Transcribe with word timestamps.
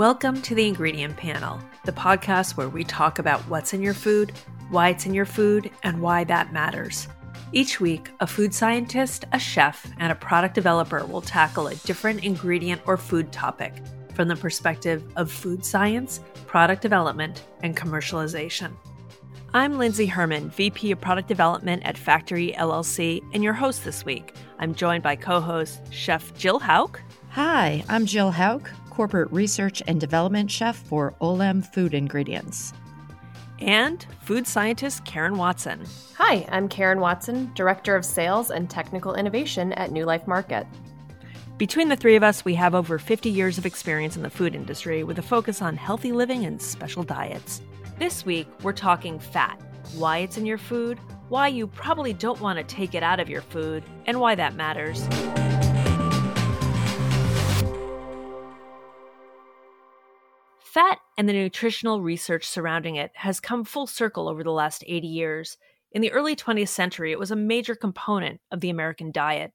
Welcome 0.00 0.40
to 0.40 0.54
the 0.54 0.66
Ingredient 0.66 1.18
Panel, 1.18 1.60
the 1.84 1.92
podcast 1.92 2.56
where 2.56 2.70
we 2.70 2.84
talk 2.84 3.18
about 3.18 3.42
what's 3.50 3.74
in 3.74 3.82
your 3.82 3.92
food, 3.92 4.32
why 4.70 4.88
it's 4.88 5.04
in 5.04 5.12
your 5.12 5.26
food, 5.26 5.70
and 5.82 6.00
why 6.00 6.24
that 6.24 6.54
matters. 6.54 7.06
Each 7.52 7.80
week, 7.80 8.08
a 8.20 8.26
food 8.26 8.54
scientist, 8.54 9.26
a 9.32 9.38
chef, 9.38 9.86
and 9.98 10.10
a 10.10 10.14
product 10.14 10.54
developer 10.54 11.04
will 11.04 11.20
tackle 11.20 11.66
a 11.66 11.74
different 11.74 12.24
ingredient 12.24 12.80
or 12.86 12.96
food 12.96 13.30
topic 13.30 13.74
from 14.14 14.28
the 14.28 14.36
perspective 14.36 15.04
of 15.16 15.30
food 15.30 15.66
science, 15.66 16.20
product 16.46 16.80
development, 16.80 17.44
and 17.62 17.76
commercialization. 17.76 18.72
I'm 19.52 19.76
Lindsay 19.76 20.06
Herman, 20.06 20.48
VP 20.48 20.92
of 20.92 21.00
Product 21.02 21.28
Development 21.28 21.82
at 21.84 21.98
Factory 21.98 22.54
LLC, 22.56 23.22
and 23.34 23.44
your 23.44 23.52
host 23.52 23.84
this 23.84 24.06
week. 24.06 24.34
I'm 24.60 24.74
joined 24.74 25.02
by 25.02 25.16
co 25.16 25.42
host 25.42 25.92
Chef 25.92 26.32
Jill 26.38 26.58
Houk. 26.58 27.00
Hi, 27.32 27.84
I'm 27.88 28.06
Jill 28.06 28.32
Houk, 28.32 28.70
Corporate 29.00 29.32
Research 29.32 29.82
and 29.86 29.98
Development 29.98 30.50
Chef 30.50 30.76
for 30.76 31.14
Olam 31.22 31.64
Food 31.64 31.94
Ingredients. 31.94 32.74
And 33.58 34.04
food 34.20 34.46
scientist 34.46 35.06
Karen 35.06 35.38
Watson. 35.38 35.86
Hi, 36.18 36.46
I'm 36.50 36.68
Karen 36.68 37.00
Watson, 37.00 37.50
Director 37.54 37.96
of 37.96 38.04
Sales 38.04 38.50
and 38.50 38.68
Technical 38.68 39.14
Innovation 39.14 39.72
at 39.72 39.90
New 39.90 40.04
Life 40.04 40.26
Market. 40.26 40.66
Between 41.56 41.88
the 41.88 41.96
three 41.96 42.14
of 42.14 42.22
us, 42.22 42.44
we 42.44 42.54
have 42.56 42.74
over 42.74 42.98
50 42.98 43.30
years 43.30 43.56
of 43.56 43.64
experience 43.64 44.16
in 44.16 44.22
the 44.22 44.28
food 44.28 44.54
industry 44.54 45.02
with 45.02 45.18
a 45.18 45.22
focus 45.22 45.62
on 45.62 45.78
healthy 45.78 46.12
living 46.12 46.44
and 46.44 46.60
special 46.60 47.02
diets. 47.02 47.62
This 47.98 48.26
week, 48.26 48.48
we're 48.62 48.74
talking 48.74 49.18
fat 49.18 49.58
why 49.94 50.18
it's 50.18 50.36
in 50.36 50.44
your 50.44 50.58
food, 50.58 50.98
why 51.30 51.48
you 51.48 51.66
probably 51.66 52.12
don't 52.12 52.42
want 52.42 52.58
to 52.58 52.64
take 52.64 52.94
it 52.94 53.02
out 53.02 53.18
of 53.18 53.30
your 53.30 53.40
food, 53.40 53.82
and 54.04 54.20
why 54.20 54.34
that 54.34 54.56
matters. 54.56 55.08
Fat 60.72 61.00
and 61.18 61.28
the 61.28 61.32
nutritional 61.32 62.00
research 62.00 62.46
surrounding 62.46 62.94
it 62.94 63.10
has 63.16 63.40
come 63.40 63.64
full 63.64 63.88
circle 63.88 64.28
over 64.28 64.44
the 64.44 64.52
last 64.52 64.84
80 64.86 65.08
years. 65.08 65.58
In 65.90 66.00
the 66.00 66.12
early 66.12 66.36
20th 66.36 66.68
century, 66.68 67.10
it 67.10 67.18
was 67.18 67.32
a 67.32 67.36
major 67.36 67.74
component 67.74 68.40
of 68.52 68.60
the 68.60 68.70
American 68.70 69.10
diet. 69.10 69.52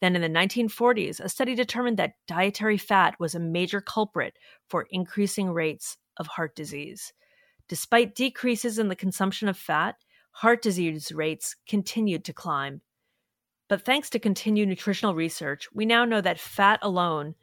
Then 0.00 0.16
in 0.16 0.22
the 0.22 0.28
1940s, 0.40 1.20
a 1.20 1.28
study 1.28 1.54
determined 1.54 1.98
that 1.98 2.14
dietary 2.26 2.78
fat 2.78 3.14
was 3.20 3.34
a 3.34 3.40
major 3.40 3.82
culprit 3.82 4.38
for 4.66 4.86
increasing 4.90 5.50
rates 5.50 5.98
of 6.16 6.28
heart 6.28 6.56
disease. 6.56 7.12
Despite 7.68 8.14
decreases 8.14 8.78
in 8.78 8.88
the 8.88 8.96
consumption 8.96 9.48
of 9.48 9.58
fat, 9.58 9.96
heart 10.30 10.62
disease 10.62 11.12
rates 11.12 11.56
continued 11.68 12.24
to 12.24 12.32
climb. 12.32 12.80
But 13.68 13.84
thanks 13.84 14.08
to 14.10 14.18
continued 14.18 14.70
nutritional 14.70 15.14
research, 15.14 15.68
we 15.74 15.84
now 15.84 16.06
know 16.06 16.22
that 16.22 16.40
fat 16.40 16.78
alone 16.80 17.34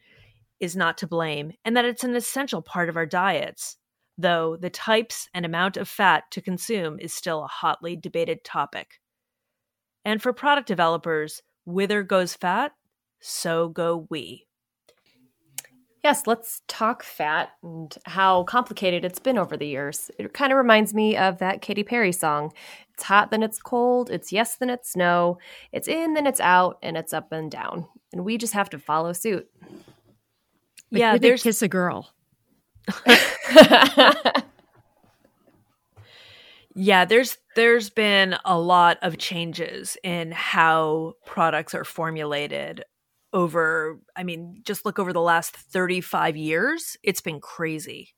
is 0.61 0.75
not 0.75 0.97
to 0.99 1.07
blame 1.07 1.51
and 1.65 1.75
that 1.75 1.83
it's 1.83 2.05
an 2.05 2.15
essential 2.15 2.61
part 2.61 2.87
of 2.87 2.95
our 2.95 3.05
diets, 3.05 3.77
though 4.17 4.55
the 4.55 4.69
types 4.69 5.27
and 5.33 5.45
amount 5.45 5.75
of 5.75 5.89
fat 5.89 6.23
to 6.31 6.41
consume 6.41 6.99
is 6.99 7.13
still 7.13 7.43
a 7.43 7.47
hotly 7.47 7.97
debated 7.97 8.43
topic. 8.45 9.01
And 10.05 10.21
for 10.21 10.31
product 10.31 10.67
developers, 10.67 11.41
whither 11.65 12.03
goes 12.03 12.35
fat, 12.35 12.71
so 13.19 13.67
go 13.67 14.07
we. 14.09 14.47
Yes, 16.03 16.25
let's 16.25 16.63
talk 16.67 17.03
fat 17.03 17.49
and 17.61 17.95
how 18.05 18.43
complicated 18.45 19.05
it's 19.05 19.19
been 19.19 19.37
over 19.37 19.55
the 19.55 19.67
years. 19.67 20.09
It 20.17 20.33
kind 20.33 20.51
of 20.51 20.57
reminds 20.57 20.95
me 20.95 21.15
of 21.15 21.37
that 21.37 21.61
Katy 21.61 21.83
Perry 21.83 22.11
song. 22.11 22.53
It's 22.95 23.03
hot, 23.03 23.29
then 23.29 23.43
it's 23.43 23.61
cold. 23.61 24.09
It's 24.09 24.31
yes, 24.31 24.55
then 24.55 24.71
it's 24.71 24.95
no. 24.95 25.37
It's 25.71 25.87
in, 25.87 26.15
then 26.15 26.25
it's 26.25 26.39
out, 26.39 26.79
and 26.81 26.97
it's 26.97 27.13
up 27.13 27.31
and 27.31 27.51
down. 27.51 27.85
And 28.11 28.25
we 28.25 28.39
just 28.39 28.53
have 28.53 28.69
to 28.71 28.79
follow 28.79 29.13
suit. 29.13 29.47
Like 30.91 30.99
yeah, 30.99 31.17
there's 31.17 31.43
kiss 31.43 31.61
a 31.61 31.67
girl. 31.67 32.13
yeah, 36.75 37.05
there's 37.05 37.37
there's 37.55 37.89
been 37.89 38.35
a 38.45 38.59
lot 38.59 38.97
of 39.01 39.17
changes 39.17 39.97
in 40.03 40.31
how 40.31 41.13
products 41.25 41.73
are 41.73 41.85
formulated 41.85 42.83
over 43.33 43.99
I 44.15 44.23
mean, 44.23 44.61
just 44.63 44.85
look 44.85 44.99
over 44.99 45.13
the 45.13 45.21
last 45.21 45.55
35 45.55 46.35
years, 46.35 46.97
it's 47.03 47.21
been 47.21 47.39
crazy. 47.39 48.13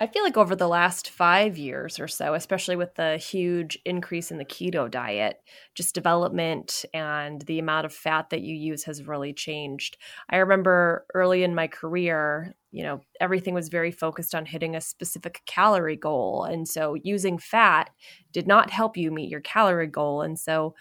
I 0.00 0.08
feel 0.08 0.24
like 0.24 0.36
over 0.36 0.56
the 0.56 0.68
last 0.68 1.08
five 1.08 1.56
years 1.56 2.00
or 2.00 2.08
so, 2.08 2.34
especially 2.34 2.74
with 2.74 2.96
the 2.96 3.16
huge 3.16 3.78
increase 3.84 4.32
in 4.32 4.38
the 4.38 4.44
keto 4.44 4.90
diet, 4.90 5.40
just 5.76 5.94
development 5.94 6.84
and 6.92 7.40
the 7.42 7.60
amount 7.60 7.86
of 7.86 7.92
fat 7.94 8.30
that 8.30 8.42
you 8.42 8.56
use 8.56 8.82
has 8.84 9.06
really 9.06 9.32
changed. 9.32 9.96
I 10.28 10.38
remember 10.38 11.06
early 11.14 11.44
in 11.44 11.54
my 11.54 11.68
career, 11.68 12.56
you 12.72 12.82
know, 12.82 13.02
everything 13.20 13.54
was 13.54 13.68
very 13.68 13.92
focused 13.92 14.34
on 14.34 14.46
hitting 14.46 14.74
a 14.74 14.80
specific 14.80 15.42
calorie 15.46 15.96
goal. 15.96 16.42
And 16.42 16.66
so 16.68 16.94
using 16.94 17.38
fat 17.38 17.90
did 18.32 18.48
not 18.48 18.70
help 18.70 18.96
you 18.96 19.12
meet 19.12 19.30
your 19.30 19.40
calorie 19.40 19.86
goal. 19.86 20.22
And 20.22 20.36
so 20.36 20.74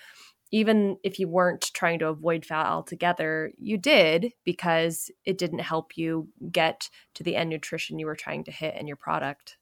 even 0.53 0.97
if 1.03 1.17
you 1.17 1.27
weren't 1.27 1.71
trying 1.73 1.97
to 1.97 2.07
avoid 2.07 2.45
fat 2.45 2.67
altogether, 2.67 3.51
you 3.57 3.75
did 3.75 4.33
because 4.45 5.09
it 5.25 5.39
didn't 5.39 5.59
help 5.59 5.97
you 5.97 6.27
get 6.51 6.91
to 7.15 7.23
the 7.23 7.35
end 7.35 7.49
nutrition 7.49 7.97
you 7.97 8.05
were 8.05 8.15
trying 8.15 8.43
to 8.43 8.51
hit 8.51 8.75
in 8.75 8.85
your 8.85 8.95
product. 8.95 9.57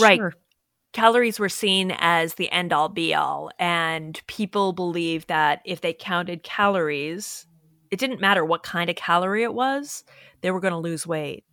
Right. 0.00 0.18
Sure. 0.18 0.34
Calories 0.92 1.40
were 1.40 1.48
seen 1.48 1.92
as 1.98 2.34
the 2.34 2.48
end 2.52 2.72
all 2.72 2.88
be 2.88 3.12
all, 3.12 3.50
and 3.58 4.22
people 4.28 4.72
believed 4.72 5.26
that 5.28 5.62
if 5.64 5.80
they 5.80 5.92
counted 5.92 6.44
calories, 6.44 7.46
it 7.90 7.98
didn't 7.98 8.20
matter 8.20 8.44
what 8.44 8.62
kind 8.62 8.88
of 8.88 8.94
calorie 8.94 9.42
it 9.42 9.52
was, 9.52 10.04
they 10.42 10.52
were 10.52 10.60
going 10.60 10.72
to 10.72 10.78
lose 10.78 11.08
weight. 11.08 11.44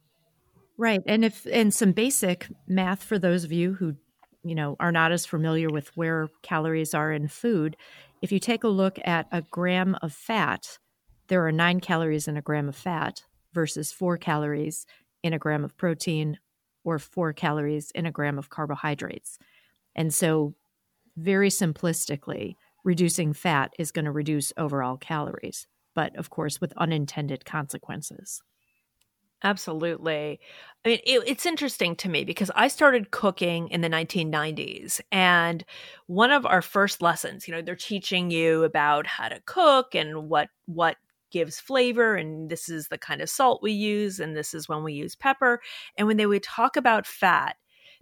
Right. 0.78 1.02
And 1.08 1.26
if 1.26 1.48
and 1.52 1.74
some 1.74 1.94
basic 1.94 2.48
math 2.68 3.04
for 3.04 3.18
those 3.18 3.44
of 3.44 3.52
you 3.52 3.74
who 3.74 3.96
you 4.44 4.54
know 4.54 4.76
are 4.80 4.92
not 4.92 5.12
as 5.12 5.26
familiar 5.26 5.70
with 5.70 5.90
where 5.98 6.30
calories 6.44 6.94
are 6.94 7.12
in 7.12 7.28
food 7.28 7.76
if 8.22 8.32
you 8.32 8.40
take 8.40 8.64
a 8.64 8.70
look 8.70 9.00
at 9.04 9.28
a 9.32 9.42
gram 9.42 9.96
of 10.02 10.14
fat, 10.14 10.78
there 11.28 11.46
are 11.46 11.52
nine 11.52 11.80
calories 11.80 12.28
in 12.28 12.38
a 12.38 12.42
gram 12.42 12.70
of 12.70 12.76
fat 12.76 13.24
versus 13.54 13.92
four 13.92 14.18
calories 14.18 14.86
in 15.24 15.34
a 15.34 15.40
gram 15.40 15.64
of 15.64 15.76
protein 15.78 16.40
or 16.84 17.00
four 17.00 17.34
calories 17.34 17.92
in 17.92 18.06
a 18.06 18.12
gram 18.12 18.38
of 18.38 18.50
carbohydrates. 18.50 19.40
And 19.96 20.14
so, 20.14 20.54
very 21.18 21.50
simplistically, 21.50 22.56
reducing 22.84 23.34
fat 23.34 23.74
is 23.80 23.92
going 23.92 24.06
to 24.06 24.12
reduce 24.12 24.54
overall 24.58 24.98
calories, 24.98 25.66
but 25.96 26.16
of 26.18 26.30
course, 26.30 26.62
with 26.62 26.74
unintended 26.78 27.46
consequences. 27.46 28.44
Absolutely. 29.46 30.40
I 30.84 30.90
mean, 30.90 31.00
it, 31.06 31.24
it's 31.28 31.46
interesting 31.46 31.96
to 31.98 32.10
me 32.10 32.26
because 32.26 32.50
I 32.56 32.68
started 32.68 33.12
cooking 33.12 33.68
in 33.68 33.82
the 33.82 33.90
1990s. 33.90 35.02
And 35.12 35.64
one 36.08 36.32
of 36.32 36.48
our 36.48 36.64
first 36.64 37.00
lessons, 37.00 37.48
you 37.48 37.54
know, 37.54 37.62
they're 37.62 37.76
teaching 37.76 38.32
you 38.32 38.64
about 38.64 39.06
how 39.06 39.30
to 39.30 39.40
cook 39.46 39.94
and 39.94 40.30
what, 40.30 40.50
what, 40.66 40.98
gives 41.32 41.60
flavor 41.60 42.16
and 42.16 42.50
this 42.50 42.70
is 42.70 42.88
the 42.88 42.98
kind 42.98 43.20
of 43.20 43.30
salt 43.30 43.62
we 43.62 43.72
use 43.74 44.22
and 44.22 44.38
this 44.38 44.54
is 44.54 44.70
when 44.70 44.84
we 44.84 44.94
use 44.94 45.16
pepper 45.16 45.60
and 45.98 46.08
when 46.08 46.16
they 46.16 46.26
would 46.26 46.44
talk 46.44 46.78
about 46.78 47.06
fat 47.06 47.58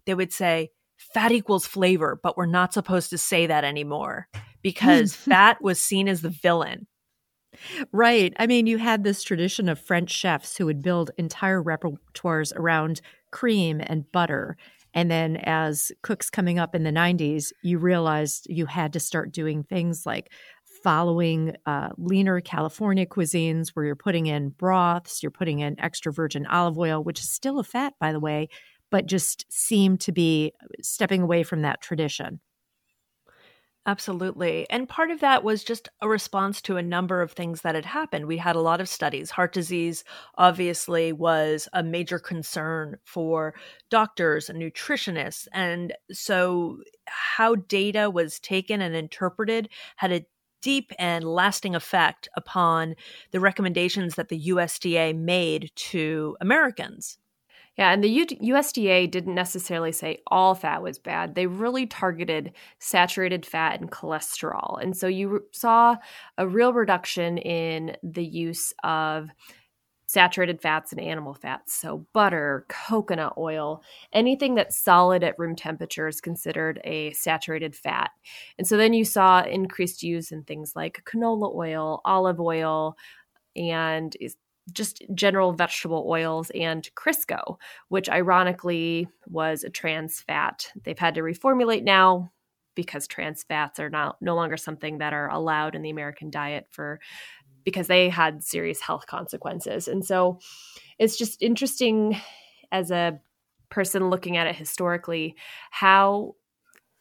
they 0.06 0.14
would 0.14 0.32
say 0.32 0.70
fat 0.98 1.32
equals 1.32 1.66
flavor 1.66 2.20
but 2.22 2.38
we're 2.38 2.46
not 2.46 2.74
supposed 2.74 3.10
to 3.10 3.18
say 3.18 3.48
that 3.48 3.64
anymore 3.64 4.28
because 4.62 5.16
fat 5.32 5.60
was 5.64 5.80
seen 5.80 6.08
as 6.08 6.22
the 6.22 6.30
villain 6.30 6.86
Right. 7.92 8.34
I 8.40 8.48
mean, 8.48 8.68
you 8.68 8.78
had 8.78 9.04
this 9.04 9.24
tradition 9.24 9.70
of 9.70 9.80
French 9.80 10.10
chefs 10.12 10.58
who 10.58 10.66
would 10.66 10.82
build 10.82 11.12
entire 11.18 11.62
repertoires 11.62 12.54
around 12.56 13.02
cream 13.32 13.82
and 13.86 14.10
butter. 14.12 14.58
And 14.94 15.10
then 15.10 15.38
as 15.38 15.92
cooks 16.04 16.30
coming 16.30 16.60
up 16.60 16.76
in 16.76 16.84
the 16.84 16.92
90s, 16.92 17.52
you 17.62 17.78
realized 17.80 18.48
you 18.50 18.66
had 18.66 18.94
to 18.94 19.00
start 19.00 19.32
doing 19.32 19.64
things 19.64 20.06
like 20.06 20.32
following 20.84 21.56
uh, 21.66 21.90
leaner 21.98 22.42
California 22.42 23.06
cuisines 23.06 23.70
where 23.70 23.86
you're 23.86 23.96
putting 23.96 24.28
in 24.28 24.50
broths, 24.50 25.24
you're 25.24 25.32
putting 25.32 25.60
in 25.60 25.80
extra 25.80 26.12
virgin 26.12 26.46
olive 26.48 26.78
oil, 26.78 27.04
which 27.04 27.20
is 27.22 27.30
still 27.32 27.60
a 27.60 27.64
fat, 27.64 27.94
by 28.00 28.12
the 28.12 28.20
way, 28.20 28.50
but 28.92 29.06
just 29.06 29.46
seemed 29.52 30.02
to 30.02 30.12
be 30.12 30.52
stepping 30.82 31.22
away 31.22 31.42
from 31.44 31.62
that 31.62 31.82
tradition. 31.82 32.40
Absolutely. 33.86 34.66
And 34.70 34.88
part 34.88 35.12
of 35.12 35.20
that 35.20 35.44
was 35.44 35.62
just 35.62 35.90
a 36.02 36.08
response 36.08 36.62
to 36.62 36.78
a 36.78 36.82
number 36.82 37.22
of 37.22 37.34
things 37.34 37.62
that 37.62 37.76
had 37.76 37.86
happened. 37.86 38.28
We 38.28 38.38
had 38.38 38.56
a 38.56 38.62
lot 38.62 38.80
of 38.80 38.88
studies. 38.88 39.30
Heart 39.32 39.52
disease 39.54 40.06
obviously 40.38 41.12
was 41.12 41.68
a 41.74 41.84
major 41.84 42.18
concern 42.18 42.98
for 43.04 43.54
doctors 43.90 44.50
and 44.50 44.58
nutritionists. 44.62 45.48
And 45.52 45.94
so, 46.14 46.78
how 47.08 47.56
data 47.56 48.10
was 48.10 48.40
taken 48.40 48.82
and 48.82 48.96
interpreted 48.96 49.68
had 49.98 50.14
a 50.14 50.26
deep 50.62 50.94
and 50.98 51.26
lasting 51.26 51.76
effect 51.76 52.30
upon 52.38 52.96
the 53.32 53.42
recommendations 53.42 54.16
that 54.16 54.30
the 54.30 54.48
USDA 54.48 55.14
made 55.14 55.72
to 55.76 56.38
Americans. 56.40 57.18
Yeah, 57.78 57.92
and 57.92 58.04
the 58.04 58.10
U- 58.10 58.26
USDA 58.26 59.08
didn't 59.10 59.34
necessarily 59.34 59.92
say 59.92 60.22
all 60.28 60.54
fat 60.54 60.84
was 60.84 61.00
bad. 61.00 61.34
They 61.34 61.48
really 61.48 61.88
targeted 61.88 62.54
saturated 62.80 63.46
fat 63.46 63.82
and 63.82 63.92
cholesterol. 63.92 64.82
And 64.82 64.96
so 64.96 65.08
you 65.08 65.46
saw 65.52 65.96
a 66.38 66.48
real 66.48 66.72
reduction 66.74 67.40
in 67.40 67.98
the 68.04 68.24
use 68.24 68.74
of 68.84 69.30
saturated 70.06 70.62
fats 70.62 70.92
and 70.92 71.02
animal 71.02 71.34
fats. 71.34 71.74
So, 71.74 72.06
butter, 72.14 72.66
coconut 72.70 73.34
oil, 73.38 73.82
anything 74.14 74.56
that's 74.56 74.78
solid 74.78 75.24
at 75.24 75.40
room 75.40 75.56
temperature 75.56 76.08
is 76.08 76.22
considered 76.22 76.80
a 76.84 77.14
saturated 77.14 77.76
fat. 77.76 78.12
And 78.60 78.68
so 78.68 78.78
then 78.78 78.94
you 78.94 79.06
saw 79.06 79.42
increased 79.44 80.04
use 80.04 80.32
in 80.32 80.44
things 80.44 80.74
like 80.76 81.04
canola 81.06 81.56
oil, 81.56 82.02
olive 82.06 82.40
oil, 82.40 82.96
and 83.56 84.16
just 84.72 85.04
general 85.14 85.52
vegetable 85.52 86.06
oils 86.08 86.50
and 86.52 86.90
Crisco, 86.96 87.58
which 87.90 88.10
ironically 88.10 89.08
was 89.28 89.64
a 89.64 89.70
trans 89.70 90.22
fat. 90.22 90.72
They've 90.84 90.98
had 90.98 91.16
to 91.16 91.22
reformulate 91.22 91.84
now 91.84 92.32
because 92.76 93.08
trans 93.08 93.44
fats 93.44 93.80
are 93.80 93.90
not 93.90 94.22
no 94.22 94.36
longer 94.36 94.58
something 94.58 95.00
that 95.00 95.14
are 95.14 95.30
allowed 95.30 95.76
in 95.76 95.82
the 95.82 95.90
American 95.90 96.30
diet 96.30 96.68
for 96.72 97.00
because 97.64 97.88
they 97.88 98.10
had 98.10 98.44
serious 98.44 98.82
health 98.82 99.06
consequences. 99.06 99.88
And 99.88 100.04
so 100.04 100.40
it's 100.98 101.18
just 101.18 101.42
interesting 101.42 102.20
as 102.72 102.92
a 102.92 103.20
person 103.70 104.10
looking 104.10 104.38
at 104.38 104.48
it 104.48 104.56
historically 104.56 105.36
how 105.72 106.36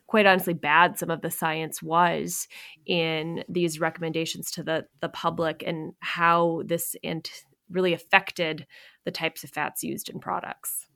quite 0.06 0.26
honestly 0.26 0.54
bad 0.54 0.98
some 0.98 1.10
of 1.10 1.22
the 1.22 1.30
science 1.30 1.82
was 1.82 2.48
in 2.86 3.44
these 3.48 3.80
recommendations 3.80 4.50
to 4.50 4.62
the 4.62 4.86
the 5.00 5.08
public 5.08 5.62
and 5.66 5.94
how 6.00 6.62
this 6.66 6.94
and 7.02 7.30
really 7.72 7.92
affected 7.92 8.66
the 9.04 9.10
types 9.10 9.42
of 9.44 9.50
fats 9.50 9.82
used 9.82 10.08
in 10.08 10.20
products. 10.20 10.86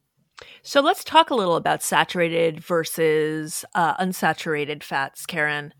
So 0.62 0.80
let's 0.80 1.02
talk 1.02 1.30
a 1.30 1.34
little 1.34 1.56
about 1.56 1.82
saturated 1.82 2.60
versus 2.60 3.64
uh, 3.74 3.96
unsaturated 3.96 4.82
fats, 4.82 5.24
Karen. 5.24 5.72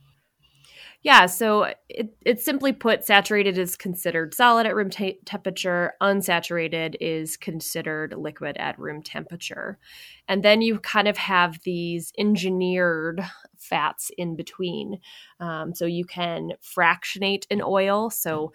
Yeah, 1.02 1.26
so 1.26 1.72
it, 1.88 2.16
it 2.24 2.40
simply 2.40 2.72
put, 2.72 3.04
saturated 3.04 3.58
is 3.58 3.76
considered 3.76 4.34
solid 4.34 4.66
at 4.66 4.74
room 4.74 4.90
te- 4.90 5.20
temperature, 5.24 5.92
unsaturated 6.02 6.96
is 7.00 7.36
considered 7.36 8.14
liquid 8.16 8.56
at 8.56 8.78
room 8.78 9.02
temperature. 9.02 9.78
And 10.26 10.42
then 10.42 10.62
you 10.62 10.80
kind 10.80 11.06
of 11.06 11.16
have 11.16 11.60
these 11.64 12.12
engineered 12.18 13.22
fats 13.56 14.10
in 14.18 14.34
between. 14.34 14.98
Um, 15.38 15.74
so 15.74 15.86
you 15.86 16.04
can 16.04 16.52
fractionate 16.60 17.46
an 17.50 17.62
oil. 17.62 18.10
So 18.10 18.52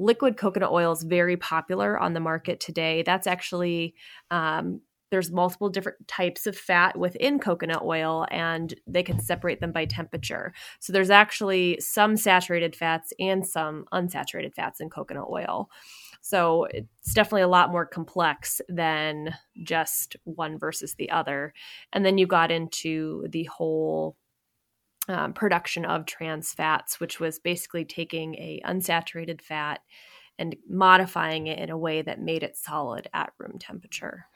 liquid 0.00 0.36
coconut 0.36 0.72
oil 0.72 0.92
is 0.92 1.02
very 1.02 1.36
popular 1.36 1.98
on 1.98 2.14
the 2.14 2.20
market 2.20 2.58
today. 2.58 3.02
That's 3.02 3.26
actually 3.26 3.94
um, 4.30 4.80
there's 5.10 5.30
multiple 5.30 5.68
different 5.68 6.06
types 6.08 6.46
of 6.46 6.56
fat 6.56 6.96
within 6.96 7.38
coconut 7.38 7.82
oil 7.82 8.26
and 8.30 8.74
they 8.86 9.02
can 9.02 9.20
separate 9.20 9.60
them 9.60 9.72
by 9.72 9.84
temperature. 9.84 10.54
So 10.78 10.92
there's 10.92 11.10
actually 11.10 11.78
some 11.80 12.16
saturated 12.16 12.74
fats 12.74 13.12
and 13.18 13.46
some 13.46 13.84
unsaturated 13.92 14.54
fats 14.54 14.80
in 14.80 14.88
coconut 14.88 15.28
oil. 15.30 15.68
So 16.22 16.66
it's 16.70 17.12
definitely 17.12 17.42
a 17.42 17.48
lot 17.48 17.72
more 17.72 17.86
complex 17.86 18.60
than 18.68 19.34
just 19.62 20.16
one 20.24 20.58
versus 20.58 20.94
the 20.94 21.10
other. 21.10 21.54
And 21.92 22.06
then 22.06 22.18
you 22.18 22.26
got 22.26 22.50
into 22.50 23.26
the 23.30 23.44
whole 23.44 24.16
um, 25.08 25.32
production 25.32 25.84
of 25.84 26.06
trans 26.06 26.52
fats, 26.52 27.00
which 27.00 27.18
was 27.20 27.38
basically 27.38 27.84
taking 27.84 28.34
a 28.36 28.60
unsaturated 28.64 29.40
fat 29.40 29.80
and 30.40 30.56
modifying 30.68 31.46
it 31.46 31.58
in 31.58 31.70
a 31.70 31.78
way 31.78 32.02
that 32.02 32.20
made 32.20 32.42
it 32.42 32.56
solid 32.56 33.06
at 33.12 33.32
room 33.38 33.58
temperature. 33.60 34.26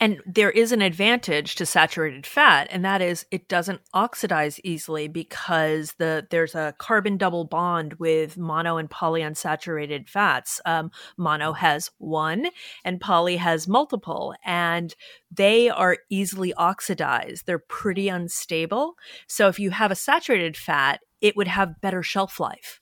And 0.00 0.20
there 0.24 0.50
is 0.50 0.72
an 0.72 0.80
advantage 0.80 1.56
to 1.56 1.66
saturated 1.66 2.26
fat, 2.26 2.68
and 2.70 2.84
that 2.84 3.02
is 3.02 3.26
it 3.30 3.48
doesn't 3.48 3.80
oxidize 3.92 4.60
easily 4.62 5.08
because 5.08 5.94
the 5.98 6.26
there's 6.30 6.54
a 6.54 6.74
carbon 6.78 7.16
double 7.16 7.44
bond 7.44 7.94
with 7.94 8.38
mono 8.38 8.76
and 8.76 8.88
polyunsaturated 8.88 10.08
fats. 10.08 10.60
Um, 10.64 10.90
mono 11.16 11.52
has 11.52 11.90
one, 11.98 12.46
and 12.84 13.00
poly 13.00 13.36
has 13.36 13.66
multiple, 13.68 14.34
and 14.44 14.94
they 15.30 15.68
are 15.68 15.98
easily 16.08 16.54
oxidized. 16.54 17.46
They're 17.46 17.58
pretty 17.58 18.08
unstable. 18.08 18.94
So 19.26 19.48
if 19.48 19.58
you 19.58 19.70
have 19.70 19.90
a 19.90 19.96
saturated 19.96 20.56
fat, 20.56 21.00
it 21.20 21.36
would 21.36 21.48
have 21.48 21.80
better 21.80 22.02
shelf 22.02 22.38
life. 22.38 22.80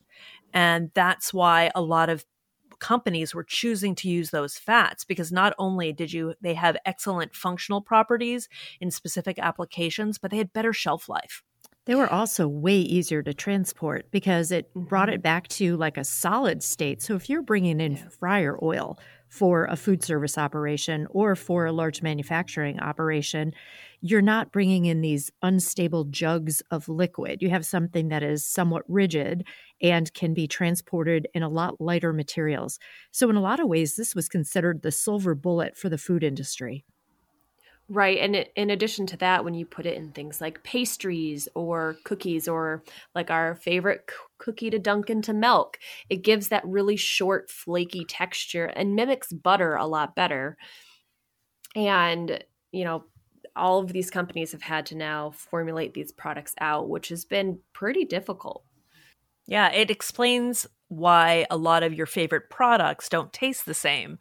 And 0.52 0.90
that's 0.94 1.34
why 1.34 1.70
a 1.74 1.82
lot 1.82 2.08
of 2.08 2.24
companies 2.78 3.34
were 3.34 3.44
choosing 3.44 3.94
to 3.96 4.08
use 4.08 4.30
those 4.30 4.56
fats 4.56 5.04
because 5.04 5.32
not 5.32 5.54
only 5.58 5.92
did 5.92 6.12
you 6.12 6.34
they 6.40 6.54
have 6.54 6.76
excellent 6.84 7.34
functional 7.34 7.80
properties 7.80 8.48
in 8.80 8.90
specific 8.90 9.38
applications 9.38 10.18
but 10.18 10.30
they 10.30 10.38
had 10.38 10.52
better 10.52 10.72
shelf 10.72 11.08
life 11.08 11.42
they 11.86 11.94
were 11.94 12.12
also 12.12 12.48
way 12.48 12.78
easier 12.78 13.22
to 13.22 13.32
transport 13.32 14.10
because 14.10 14.50
it 14.50 14.74
brought 14.74 15.08
it 15.08 15.14
mm-hmm. 15.14 15.22
back 15.22 15.48
to 15.48 15.76
like 15.76 15.96
a 15.96 16.04
solid 16.04 16.62
state. 16.62 17.00
So 17.00 17.14
if 17.14 17.30
you're 17.30 17.42
bringing 17.42 17.80
in 17.80 17.92
yeah. 17.92 18.08
fryer 18.08 18.58
oil 18.60 18.98
for 19.36 19.66
a 19.66 19.76
food 19.76 20.02
service 20.02 20.38
operation 20.38 21.06
or 21.10 21.36
for 21.36 21.66
a 21.66 21.72
large 21.72 22.00
manufacturing 22.02 22.80
operation, 22.80 23.52
you're 24.00 24.22
not 24.22 24.52
bringing 24.52 24.86
in 24.86 25.02
these 25.02 25.30
unstable 25.42 26.04
jugs 26.04 26.62
of 26.70 26.88
liquid. 26.88 27.42
You 27.42 27.50
have 27.50 27.66
something 27.66 28.08
that 28.08 28.22
is 28.22 28.44
somewhat 28.44 28.84
rigid 28.88 29.46
and 29.82 30.12
can 30.14 30.32
be 30.32 30.48
transported 30.48 31.28
in 31.34 31.42
a 31.42 31.48
lot 31.48 31.80
lighter 31.80 32.12
materials. 32.12 32.78
So, 33.10 33.28
in 33.28 33.36
a 33.36 33.42
lot 33.42 33.60
of 33.60 33.68
ways, 33.68 33.96
this 33.96 34.14
was 34.14 34.28
considered 34.28 34.82
the 34.82 34.92
silver 34.92 35.34
bullet 35.34 35.76
for 35.76 35.88
the 35.88 35.98
food 35.98 36.24
industry. 36.24 36.84
Right. 37.88 38.18
And 38.18 38.34
it, 38.34 38.52
in 38.56 38.70
addition 38.70 39.06
to 39.06 39.16
that, 39.18 39.44
when 39.44 39.54
you 39.54 39.64
put 39.64 39.86
it 39.86 39.96
in 39.96 40.10
things 40.10 40.40
like 40.40 40.64
pastries 40.64 41.48
or 41.54 41.96
cookies 42.04 42.48
or 42.48 42.82
like 43.14 43.30
our 43.30 43.54
favorite 43.54 44.10
cookie 44.38 44.70
to 44.70 44.78
dunk 44.78 45.08
into 45.08 45.32
milk, 45.32 45.78
it 46.10 46.22
gives 46.24 46.48
that 46.48 46.66
really 46.66 46.96
short, 46.96 47.48
flaky 47.48 48.04
texture 48.04 48.66
and 48.66 48.96
mimics 48.96 49.32
butter 49.32 49.76
a 49.76 49.86
lot 49.86 50.16
better. 50.16 50.56
And, 51.76 52.42
you 52.72 52.84
know, 52.84 53.04
all 53.54 53.78
of 53.78 53.92
these 53.92 54.10
companies 54.10 54.50
have 54.50 54.62
had 54.62 54.86
to 54.86 54.96
now 54.96 55.30
formulate 55.30 55.94
these 55.94 56.10
products 56.10 56.54
out, 56.60 56.88
which 56.88 57.08
has 57.10 57.24
been 57.24 57.60
pretty 57.72 58.04
difficult. 58.04 58.64
Yeah, 59.46 59.70
it 59.70 59.90
explains 59.90 60.66
why 60.88 61.46
a 61.50 61.56
lot 61.56 61.82
of 61.82 61.94
your 61.94 62.06
favorite 62.06 62.50
products 62.50 63.08
don't 63.08 63.32
taste 63.32 63.64
the 63.66 63.74
same. 63.74 64.18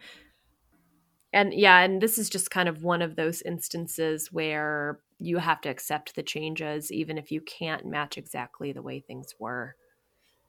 And 1.36 1.54
yeah, 1.54 1.82
and 1.82 2.02
this 2.02 2.18
is 2.18 2.30
just 2.30 2.50
kind 2.50 2.70
of 2.70 2.82
one 2.82 3.02
of 3.02 3.18
those 3.18 3.42
instances 3.42 4.32
where 4.32 5.00
you 5.20 5.38
have 5.40 5.60
to 5.62 5.70
accept 5.70 6.16
the 6.16 6.24
changes, 6.24 6.94
even 6.94 7.18
if 7.18 7.30
you 7.30 7.42
can't 7.42 7.86
match 7.86 8.18
exactly 8.18 8.72
the 8.72 8.82
way 8.82 9.02
things 9.02 9.36
were. 9.38 9.76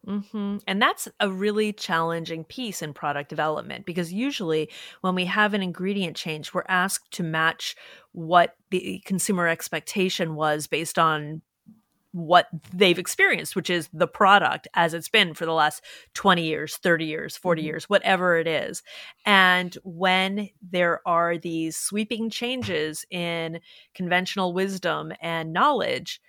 Mm-hmm. 0.07 0.59
And 0.69 0.81
that's 0.81 1.09
a 1.19 1.29
really 1.29 1.73
challenging 1.73 2.45
piece 2.45 2.83
in 2.83 2.95
product 2.95 3.29
development 3.29 3.85
because 3.85 4.13
usually 4.13 4.71
when 5.01 5.17
we 5.17 5.25
have 5.25 5.55
an 5.55 5.63
ingredient 5.63 6.17
change, 6.17 6.55
we're 6.55 6.63
asked 6.69 7.11
to 7.15 7.25
match 7.25 7.75
what 8.13 8.55
the 8.71 9.03
consumer 9.05 9.49
expectation 9.49 10.37
was 10.37 10.69
based 10.69 11.01
on 11.01 11.43
what 12.17 12.49
they've 12.73 12.99
experienced, 12.99 13.55
which 13.55 13.69
is 13.69 13.91
the 13.93 14.07
product 14.07 14.67
as 14.73 14.95
it's 14.95 15.09
been 15.09 15.35
for 15.35 15.45
the 15.45 15.53
last 15.53 15.85
20 16.15 16.43
years, 16.43 16.79
30 16.79 17.05
years, 17.05 17.37
40 17.37 17.61
mm-hmm. 17.61 17.67
years, 17.67 17.91
whatever 17.91 18.39
it 18.39 18.47
is. 18.47 18.83
And 19.27 19.77
when 19.85 20.49
there 20.63 21.07
are 21.07 21.37
these 21.37 21.77
sweeping 21.77 22.31
changes 22.31 23.05
in 23.11 23.61
conventional 23.95 24.55
wisdom 24.55 25.13
and 25.21 25.53
knowledge, 25.53 26.23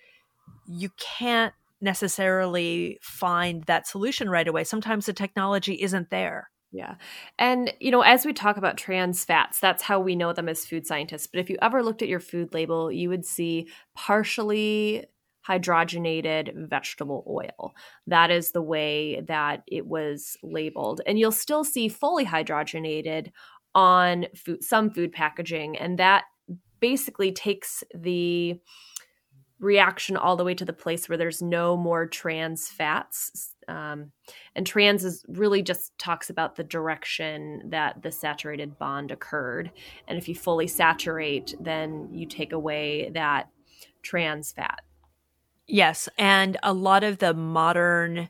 you 0.67 0.89
can't 0.97 1.53
necessarily 1.79 2.99
find 3.01 3.63
that 3.63 3.87
solution 3.87 4.29
right 4.29 4.47
away. 4.47 4.65
Sometimes 4.65 5.05
the 5.05 5.13
technology 5.13 5.75
isn't 5.75 6.09
there. 6.09 6.49
Yeah. 6.73 6.95
And, 7.39 7.73
you 7.79 7.91
know, 7.91 8.01
as 8.01 8.25
we 8.25 8.33
talk 8.33 8.57
about 8.57 8.75
trans 8.75 9.23
fats, 9.23 9.61
that's 9.61 9.83
how 9.83 10.01
we 10.01 10.17
know 10.17 10.33
them 10.33 10.49
as 10.49 10.65
food 10.65 10.85
scientists. 10.85 11.27
But 11.27 11.39
if 11.39 11.49
you 11.49 11.57
ever 11.61 11.81
looked 11.81 12.01
at 12.01 12.09
your 12.09 12.19
food 12.19 12.53
label, 12.53 12.91
you 12.91 13.07
would 13.07 13.25
see 13.25 13.69
partially 13.95 15.05
hydrogenated 15.47 16.67
vegetable 16.67 17.23
oil. 17.27 17.73
That 18.05 18.31
is 18.31 18.51
the 18.51 18.61
way 18.61 19.21
that 19.27 19.63
it 19.67 19.85
was 19.85 20.37
labeled. 20.43 21.01
And 21.05 21.17
you'll 21.17 21.31
still 21.31 21.63
see 21.63 21.87
fully 21.87 22.25
hydrogenated 22.25 23.31
on 23.73 24.25
food, 24.35 24.63
some 24.63 24.89
food 24.89 25.11
packaging. 25.11 25.77
And 25.77 25.99
that 25.99 26.25
basically 26.79 27.31
takes 27.31 27.83
the 27.93 28.59
reaction 29.59 30.15
all 30.15 30.35
the 30.35 30.43
way 30.43 30.53
to 30.53 30.65
the 30.65 30.73
place 30.73 31.09
where 31.09 31.17
there's 31.17 31.41
no 31.41 31.75
more 31.75 32.05
trans 32.05 32.67
fats. 32.67 33.55
Um, 33.67 34.11
and 34.55 34.67
trans 34.67 35.03
is 35.03 35.25
really 35.27 35.61
just 35.63 35.97
talks 35.97 36.29
about 36.29 36.55
the 36.55 36.63
direction 36.63 37.63
that 37.69 38.01
the 38.03 38.11
saturated 38.11 38.77
bond 38.77 39.11
occurred. 39.11 39.71
And 40.07 40.17
if 40.17 40.29
you 40.29 40.35
fully 40.35 40.67
saturate, 40.67 41.55
then 41.59 42.09
you 42.11 42.27
take 42.27 42.53
away 42.53 43.09
that 43.13 43.49
trans 44.03 44.51
fat. 44.51 44.81
Yes, 45.67 46.07
and 46.17 46.57
a 46.63 46.73
lot 46.73 47.03
of 47.03 47.17
the 47.17 47.33
modern 47.33 48.29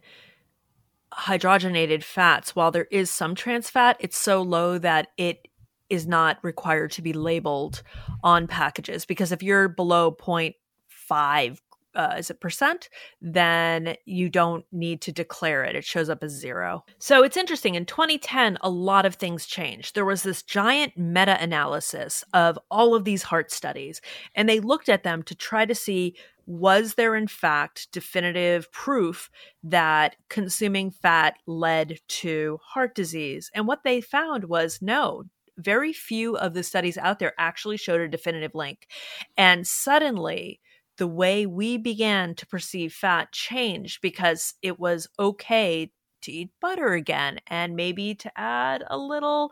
hydrogenated 1.14 2.04
fats, 2.04 2.56
while 2.56 2.72
there 2.72 2.88
is 2.92 3.10
some 3.12 3.36
trans 3.36 3.70
fat, 3.70 3.98
it's 4.00 4.18
so 4.18 4.42
low 4.42 4.78
that 4.78 5.10
it 5.18 5.48
is 5.90 6.06
not 6.06 6.38
required 6.44 6.92
to 6.92 7.02
be 7.02 7.14
labeled 7.14 7.82
on 8.24 8.48
packages 8.48 9.06
because 9.06 9.32
if 9.32 9.42
you're 9.42 9.70
below 9.70 10.12
0.5 10.12 11.60
uh, 11.98 12.16
is 12.18 12.30
it 12.30 12.40
percent, 12.40 12.90
then 13.22 13.96
you 14.06 14.30
don't 14.30 14.64
need 14.72 15.02
to 15.02 15.12
declare 15.12 15.64
it. 15.64 15.76
It 15.76 15.84
shows 15.84 16.10
up 16.10 16.24
as 16.24 16.32
zero. 16.32 16.86
So 17.00 17.24
it's 17.24 17.36
interesting. 17.36 17.76
In 17.76 17.86
2010, 17.86 18.60
a 18.62 18.70
lot 18.70 19.06
of 19.06 19.16
things 19.16 19.48
changed. 19.48 19.96
There 19.96 20.06
was 20.06 20.22
this 20.22 20.44
giant 20.44 20.96
meta 20.96 21.42
analysis 21.42 22.24
of 22.34 22.58
all 22.70 22.94
of 22.94 23.04
these 23.04 23.24
heart 23.24 23.52
studies, 23.52 24.00
and 24.36 24.48
they 24.48 24.60
looked 24.60 24.90
at 24.90 25.04
them 25.04 25.24
to 25.24 25.36
try 25.36 25.66
to 25.66 25.76
see 25.76 26.16
was 26.46 26.94
there 26.94 27.14
in 27.16 27.28
fact 27.28 27.92
definitive 27.92 28.72
proof 28.72 29.30
that 29.64 30.16
consuming 30.30 30.92
fat 30.92 31.36
led 31.46 32.00
to 32.08 32.58
heart 32.64 32.96
disease? 32.96 33.52
And 33.54 33.68
what 33.68 33.84
they 33.84 34.00
found 34.00 34.46
was 34.46 34.80
no, 34.82 35.26
very 35.58 35.92
few 35.92 36.38
of 36.38 36.54
the 36.54 36.64
studies 36.64 36.98
out 36.98 37.20
there 37.20 37.34
actually 37.38 37.78
showed 37.78 38.00
a 38.00 38.08
definitive 38.08 38.56
link. 38.56 38.88
And 39.36 39.68
suddenly, 39.68 40.62
the 40.98 41.08
way 41.08 41.46
we 41.46 41.78
began 41.78 42.36
to 42.36 42.46
perceive 42.46 42.94
fat 42.94 43.32
changed 43.32 44.02
because 44.02 44.54
it 44.62 44.80
was 44.80 45.08
okay 45.20 45.92
to 46.22 46.32
eat 46.32 46.52
butter 46.60 46.94
again 46.94 47.40
and 47.48 47.76
maybe 47.76 48.16
to 48.16 48.32
add 48.38 48.84
a 48.88 48.98
little 48.98 49.52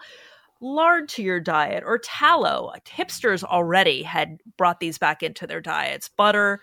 lard 0.62 1.08
to 1.10 1.24
your 1.24 1.40
diet 1.40 1.84
or 1.86 1.98
tallow. 1.98 2.72
Hipsters 2.86 3.44
already 3.44 4.04
had 4.04 4.40
brought 4.58 4.80
these 4.80 4.98
back 4.98 5.22
into 5.22 5.46
their 5.46 5.62
diets. 5.62 6.10
Butter, 6.10 6.62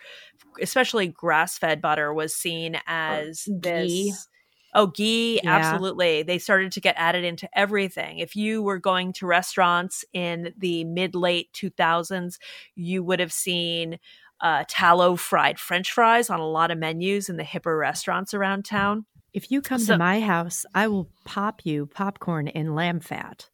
especially 0.60 1.08
grass 1.08 1.58
fed 1.58 1.80
butter, 1.80 2.12
was 2.12 2.34
seen 2.34 2.76
oh, 2.76 2.80
as 2.86 3.48
or 3.48 3.60
ghee. 3.60 4.10
this. 4.10 4.28
Oh, 4.74 4.86
ghee, 4.86 5.40
Yeah. 5.42 5.54
absolutely. 5.54 6.22
They 6.22 6.38
started 6.38 6.72
to 6.72 6.80
get 6.80 6.94
added 6.96 7.24
into 7.24 7.46
everything. 7.56 8.18
If 8.18 8.34
you 8.34 8.62
were 8.62 8.78
going 8.78 9.12
to 9.14 9.26
restaurants 9.26 10.02
in 10.14 10.54
the 10.56 10.84
mid 10.84 11.14
late 11.14 11.52
2000s, 11.52 12.38
you 12.74 13.04
would 13.04 13.20
have 13.20 13.32
seen 13.32 13.98
uh, 14.42 14.64
tallow 14.68 15.16
fried 15.16 15.58
french 15.58 15.90
fries 15.92 16.28
on 16.28 16.40
a 16.40 16.46
lot 16.46 16.70
of 16.70 16.78
menus 16.78 17.28
in 17.28 17.36
the 17.36 17.44
hipper 17.44 17.78
restaurants 17.78 18.34
around 18.34 18.64
town. 18.64 19.06
If 19.32 19.50
you 19.50 19.62
come 19.62 19.78
So- 19.78 19.94
to 19.94 19.98
my 19.98 20.20
house, 20.20 20.66
I 20.74 20.88
will 20.88 21.08
pop 21.24 21.64
you 21.64 21.86
popcorn 21.86 22.48
in 22.48 22.74
lamb 22.74 23.00
fat. 23.00 23.48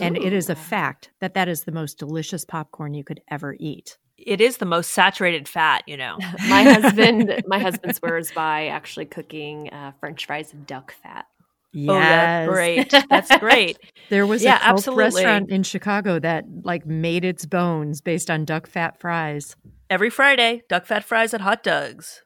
And 0.00 0.16
it 0.16 0.32
is 0.32 0.48
a 0.50 0.56
fact 0.56 1.10
that 1.20 1.34
that 1.34 1.48
is 1.48 1.64
the 1.64 1.72
most 1.72 1.98
delicious 1.98 2.44
popcorn 2.44 2.94
you 2.94 3.04
could 3.04 3.20
ever 3.30 3.54
eat. 3.60 3.96
It 4.18 4.40
is 4.40 4.56
the 4.56 4.64
most 4.66 4.90
saturated 4.92 5.46
fat, 5.48 5.84
you 5.86 5.96
know. 5.96 6.16
my 6.48 6.62
husband, 6.64 7.42
my 7.46 7.58
husband 7.60 7.94
swears 7.94 8.32
by 8.32 8.66
actually 8.68 9.06
cooking 9.06 9.70
uh, 9.70 9.92
French 10.00 10.26
fries 10.26 10.52
in 10.52 10.64
duck 10.64 10.94
fat. 11.02 11.26
Yes. 11.72 11.90
Oh, 11.90 11.98
yeah, 11.98 12.46
great. 12.46 12.94
That's 13.10 13.36
great. 13.38 13.78
There 14.10 14.26
was 14.26 14.44
Yeah, 14.44 14.60
a 14.62 14.74
Coke 14.74 14.96
restaurant 14.98 15.48
in 15.50 15.62
Chicago 15.62 16.18
that 16.18 16.44
like 16.62 16.84
made 16.84 17.24
its 17.24 17.46
bones 17.46 18.02
based 18.02 18.30
on 18.30 18.44
duck 18.44 18.66
fat 18.66 19.00
fries. 19.00 19.56
Every 19.94 20.10
Friday, 20.10 20.62
duck 20.68 20.86
fat 20.86 21.04
fries 21.04 21.34
at 21.34 21.40
Hot 21.40 21.62
Doug's. 21.62 22.24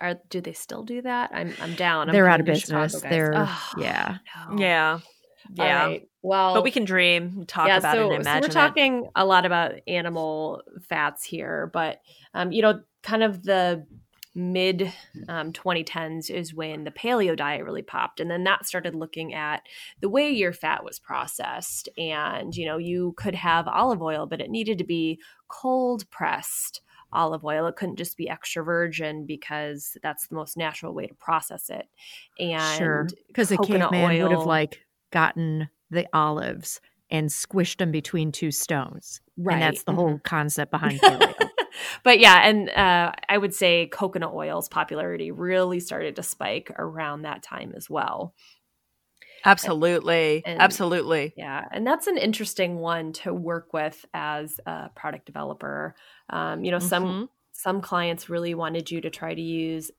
Are 0.00 0.16
do 0.30 0.40
they 0.40 0.52
still 0.52 0.82
do 0.82 1.00
that? 1.02 1.30
I'm 1.32 1.54
I'm 1.60 1.76
down. 1.76 2.08
I'm 2.08 2.12
They're 2.12 2.28
out 2.28 2.40
of 2.40 2.46
coming 2.46 2.60
to 2.60 2.66
Chicago, 2.66 2.82
business. 2.86 3.02
They're 3.08 3.32
Oh, 3.36 3.70
yeah. 3.76 4.18
no. 4.50 4.58
Yeah. 4.58 4.98
Yeah. 5.54 5.82
All 5.82 5.88
right. 5.90 6.08
Well, 6.22 6.54
But 6.54 6.64
we 6.64 6.72
can 6.72 6.84
dream, 6.84 7.44
talk 7.46 7.68
about 7.68 7.94
so, 7.94 8.10
it, 8.10 8.16
and 8.16 8.24
so 8.24 8.32
we're 8.40 8.46
it. 8.46 8.50
talking 8.50 9.08
a 9.14 9.24
lot 9.24 9.46
about 9.46 9.74
animal 9.86 10.60
fats 10.88 11.22
here, 11.22 11.70
but 11.72 12.00
um, 12.34 12.50
you 12.50 12.62
know, 12.62 12.80
kind 13.04 13.22
of 13.22 13.44
the 13.44 13.86
mid 14.34 14.92
um, 15.28 15.52
2010s 15.52 16.30
is 16.30 16.52
when 16.52 16.82
the 16.82 16.90
paleo 16.90 17.36
diet 17.36 17.64
really 17.64 17.82
popped 17.82 18.18
and 18.20 18.30
then 18.30 18.44
that 18.44 18.66
started 18.66 18.94
looking 18.94 19.34
at 19.34 19.62
the 20.00 20.08
way 20.08 20.30
your 20.30 20.52
fat 20.52 20.84
was 20.84 20.98
processed 21.00 21.88
and 21.98 22.54
you 22.54 22.64
know 22.64 22.76
you 22.78 23.14
could 23.16 23.34
have 23.34 23.66
olive 23.66 24.00
oil 24.00 24.26
but 24.26 24.40
it 24.40 24.48
needed 24.50 24.78
to 24.78 24.84
be 24.84 25.18
cold 25.48 26.08
pressed 26.10 26.82
olive 27.12 27.44
oil 27.44 27.66
it 27.66 27.76
couldn't 27.76 27.96
just 27.96 28.16
be 28.16 28.28
extra 28.28 28.62
virgin 28.62 29.24
because 29.26 29.96
that's 30.02 30.26
the 30.28 30.34
most 30.34 30.56
natural 30.56 30.94
way 30.94 31.06
to 31.06 31.14
process 31.14 31.70
it 31.70 31.86
and 32.38 32.76
sure. 32.76 33.08
Because 33.26 33.50
a 33.50 33.58
caveman 33.58 34.22
would 34.22 34.30
have 34.30 34.40
oil- 34.40 34.46
like 34.46 34.80
gotten 35.10 35.68
the 35.90 36.06
olives 36.12 36.80
and 37.10 37.30
squished 37.30 37.78
them 37.78 37.90
between 37.90 38.30
two 38.32 38.50
stones. 38.50 39.20
And 39.38 39.62
that's 39.62 39.84
the 39.84 39.92
Mhm. 39.92 39.96
whole 39.96 40.18
concept 40.22 40.70
behind 40.70 41.00
paleo. 41.00 41.48
but 42.04 42.18
yeah, 42.18 42.46
and 42.46 42.68
uh, 42.70 43.12
I 43.28 43.38
would 43.38 43.54
say 43.54 43.86
coconut 43.86 44.34
oil's 44.34 44.68
popularity 44.68 45.30
really 45.30 45.80
started 45.80 46.16
to 46.16 46.22
spike 46.22 46.70
around 46.78 47.22
that 47.22 47.42
time 47.42 47.72
as 47.74 47.88
well. 47.88 48.34
Absolutely. 49.44 50.42
And- 50.44 50.60
Absolutely. 50.60 51.32
Yeah, 51.36 51.64
and 51.72 51.86
that's 51.86 52.06
an 52.06 52.16
interesting 52.18 52.78
one 52.78 53.12
to 53.14 53.32
work 53.32 53.72
with 53.72 54.04
as 54.14 54.60
a 54.66 54.90
product 54.94 55.26
developer. 55.26 55.94
Um, 56.30 56.64
you 56.64 56.70
know, 56.70 56.78
some 56.78 57.04
Mhm. 57.04 57.28
some 57.52 57.80
clients 57.80 58.28
really 58.28 58.54
wanted 58.54 58.90
you 58.90 59.00
to 59.00 59.10
try 59.10 59.34
to 59.34 59.40
use 59.40 59.90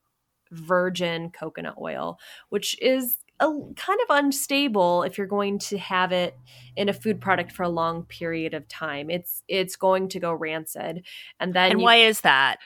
virgin 0.51 1.29
coconut 1.31 1.75
oil, 1.79 2.17
which 2.49 2.79
is 2.81 3.17
a, 3.41 3.47
kind 3.75 3.99
of 4.01 4.07
unstable 4.09 5.03
if 5.03 5.17
you're 5.17 5.27
going 5.27 5.59
to 5.59 5.77
have 5.77 6.11
it 6.11 6.35
in 6.75 6.89
a 6.89 6.93
food 6.93 7.21
product 7.21 7.51
for 7.51 7.63
a 7.63 7.69
long 7.69 8.03
period 8.05 8.53
of 8.53 8.67
time. 8.67 9.09
It's 9.09 9.43
it's 9.47 9.75
going 9.75 10.09
to 10.09 10.19
go 10.19 10.33
rancid, 10.33 11.05
and 11.39 11.53
then 11.53 11.71
And 11.71 11.79
you 11.79 11.85
why 11.85 11.95
is 11.97 12.21
that? 12.21 12.57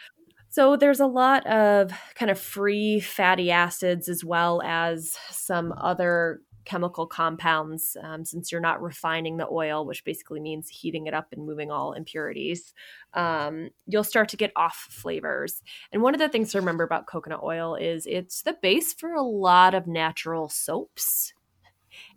So 0.49 0.75
there's 0.75 0.99
a 0.99 1.07
lot 1.07 1.45
of 1.47 1.91
kind 2.15 2.29
of 2.31 2.39
free 2.39 2.99
fatty 2.99 3.49
acids 3.51 4.07
as 4.07 4.23
well 4.23 4.61
as 4.63 5.17
some 5.29 5.73
other 5.81 6.41
chemical 6.65 7.05
compounds 7.05 7.97
um, 8.03 8.23
since 8.23 8.51
you're 8.51 8.61
not 8.61 8.81
refining 8.81 9.37
the 9.37 9.47
oil 9.49 9.85
which 9.85 10.03
basically 10.03 10.39
means 10.39 10.69
heating 10.69 11.07
it 11.07 11.13
up 11.13 11.27
and 11.31 11.45
moving 11.45 11.71
all 11.71 11.93
impurities 11.93 12.73
um, 13.13 13.69
you'll 13.85 14.03
start 14.03 14.29
to 14.29 14.37
get 14.37 14.51
off 14.55 14.87
flavors. 14.89 15.61
And 15.91 16.01
one 16.01 16.13
of 16.13 16.19
the 16.19 16.29
things 16.29 16.51
to 16.51 16.59
remember 16.59 16.83
about 16.83 17.07
coconut 17.07 17.41
oil 17.43 17.75
is 17.75 18.05
it's 18.05 18.41
the 18.41 18.57
base 18.61 18.93
for 18.93 19.13
a 19.13 19.21
lot 19.21 19.73
of 19.73 19.87
natural 19.87 20.49
soaps. 20.49 21.33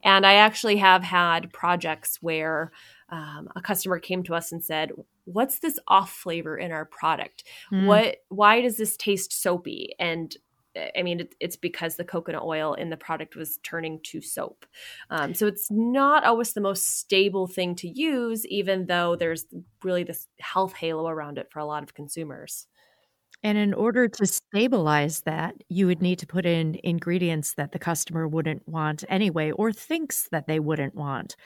And 0.03 0.25
i 0.25 0.35
actually 0.35 0.79
have 0.79 1.03
had 1.03 1.53
projects 1.53 2.19
where 2.23 2.73
um, 3.11 3.49
a 3.55 3.61
customer 3.61 3.99
came 3.99 4.23
to 4.25 4.35
us 4.35 4.51
and 4.51 4.65
said 4.65 4.91
what's 5.25 5.59
this 5.59 5.79
off 5.87 6.13
flavor 6.13 6.57
in 6.57 6.73
our 6.73 6.85
product? 6.87 7.45
Hmm. 7.69 7.87
what 7.87 8.19
why 8.29 8.61
does 8.63 8.77
this 8.77 8.97
taste 8.97 9.33
soapy? 9.33 9.95
And 9.99 10.35
i 10.97 11.03
mean 11.03 11.21
it, 11.21 11.35
it's 11.41 11.57
because 11.57 11.97
the 11.97 12.05
coconut 12.05 12.43
oil 12.43 12.75
in 12.75 12.91
the 12.91 12.97
product 12.97 13.37
was 13.37 13.59
turning 13.63 14.01
to 14.03 14.21
soap 14.21 14.67
um, 15.11 15.35
so 15.35 15.47
it's 15.47 15.69
not 15.71 16.25
always 16.25 16.53
the 16.53 16.61
most 16.61 16.85
stable 16.99 17.47
thing 17.47 17.75
to 17.75 17.89
use 17.89 18.47
even 18.47 18.87
though 18.87 19.17
there's 19.17 19.47
really 19.83 20.05
this 20.05 20.29
health 20.41 20.75
halo 20.75 21.09
around 21.09 21.39
it 21.39 21.51
for 21.51 21.59
a 21.59 21.65
lot 21.67 21.83
of 21.83 21.95
consumers 21.95 22.67
And 23.43 23.59
in 23.59 23.75
order 23.75 24.09
to 24.09 24.27
stabilize 24.27 25.23
that, 25.23 25.55
you 25.69 25.87
would 25.87 26.03
need 26.03 26.19
to 26.21 26.27
put 26.27 26.47
in 26.47 26.81
ingredients 26.83 27.55
that 27.55 27.73
the 27.73 27.79
customer 27.79 28.27
wouldn't 28.27 28.67
want 28.67 29.05
anyway 29.09 29.51
or 29.53 29.73
thinks 29.73 30.29
that 30.31 30.47
they 30.47 30.59
wouldn't 30.59 30.95
want. 30.95 31.37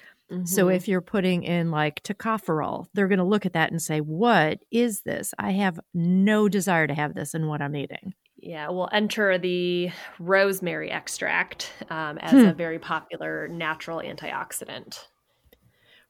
So 0.44 0.68
Mhm. 0.68 0.70
if 0.70 0.88
you're 0.88 1.02
putting 1.02 1.44
in 1.44 1.70
like 1.70 2.02
tocopherol, 2.04 2.86
they're 2.94 3.08
going 3.08 3.18
to 3.20 3.24
look 3.24 3.46
at 3.46 3.54
that 3.54 3.70
and 3.72 3.82
say, 3.82 4.00
"What 4.00 4.60
is 4.72 5.02
this? 5.02 5.34
I 5.38 5.52
have 5.52 5.80
no 5.94 6.48
desire 6.48 6.86
to 6.88 6.94
have 6.94 7.14
this 7.14 7.34
in 7.34 7.48
what 7.48 7.62
I'm 7.62 7.76
eating." 7.76 8.14
Yeah 8.42 8.68
we'll 8.68 8.88
enter 8.92 9.38
the 9.38 9.90
rosemary 10.18 10.90
extract 10.90 11.72
um, 11.90 12.18
as 12.18 12.32
Hmm. 12.32 12.48
a 12.48 12.52
very 12.54 12.78
popular 12.78 13.48
natural 13.48 14.00
antioxidant 14.00 14.98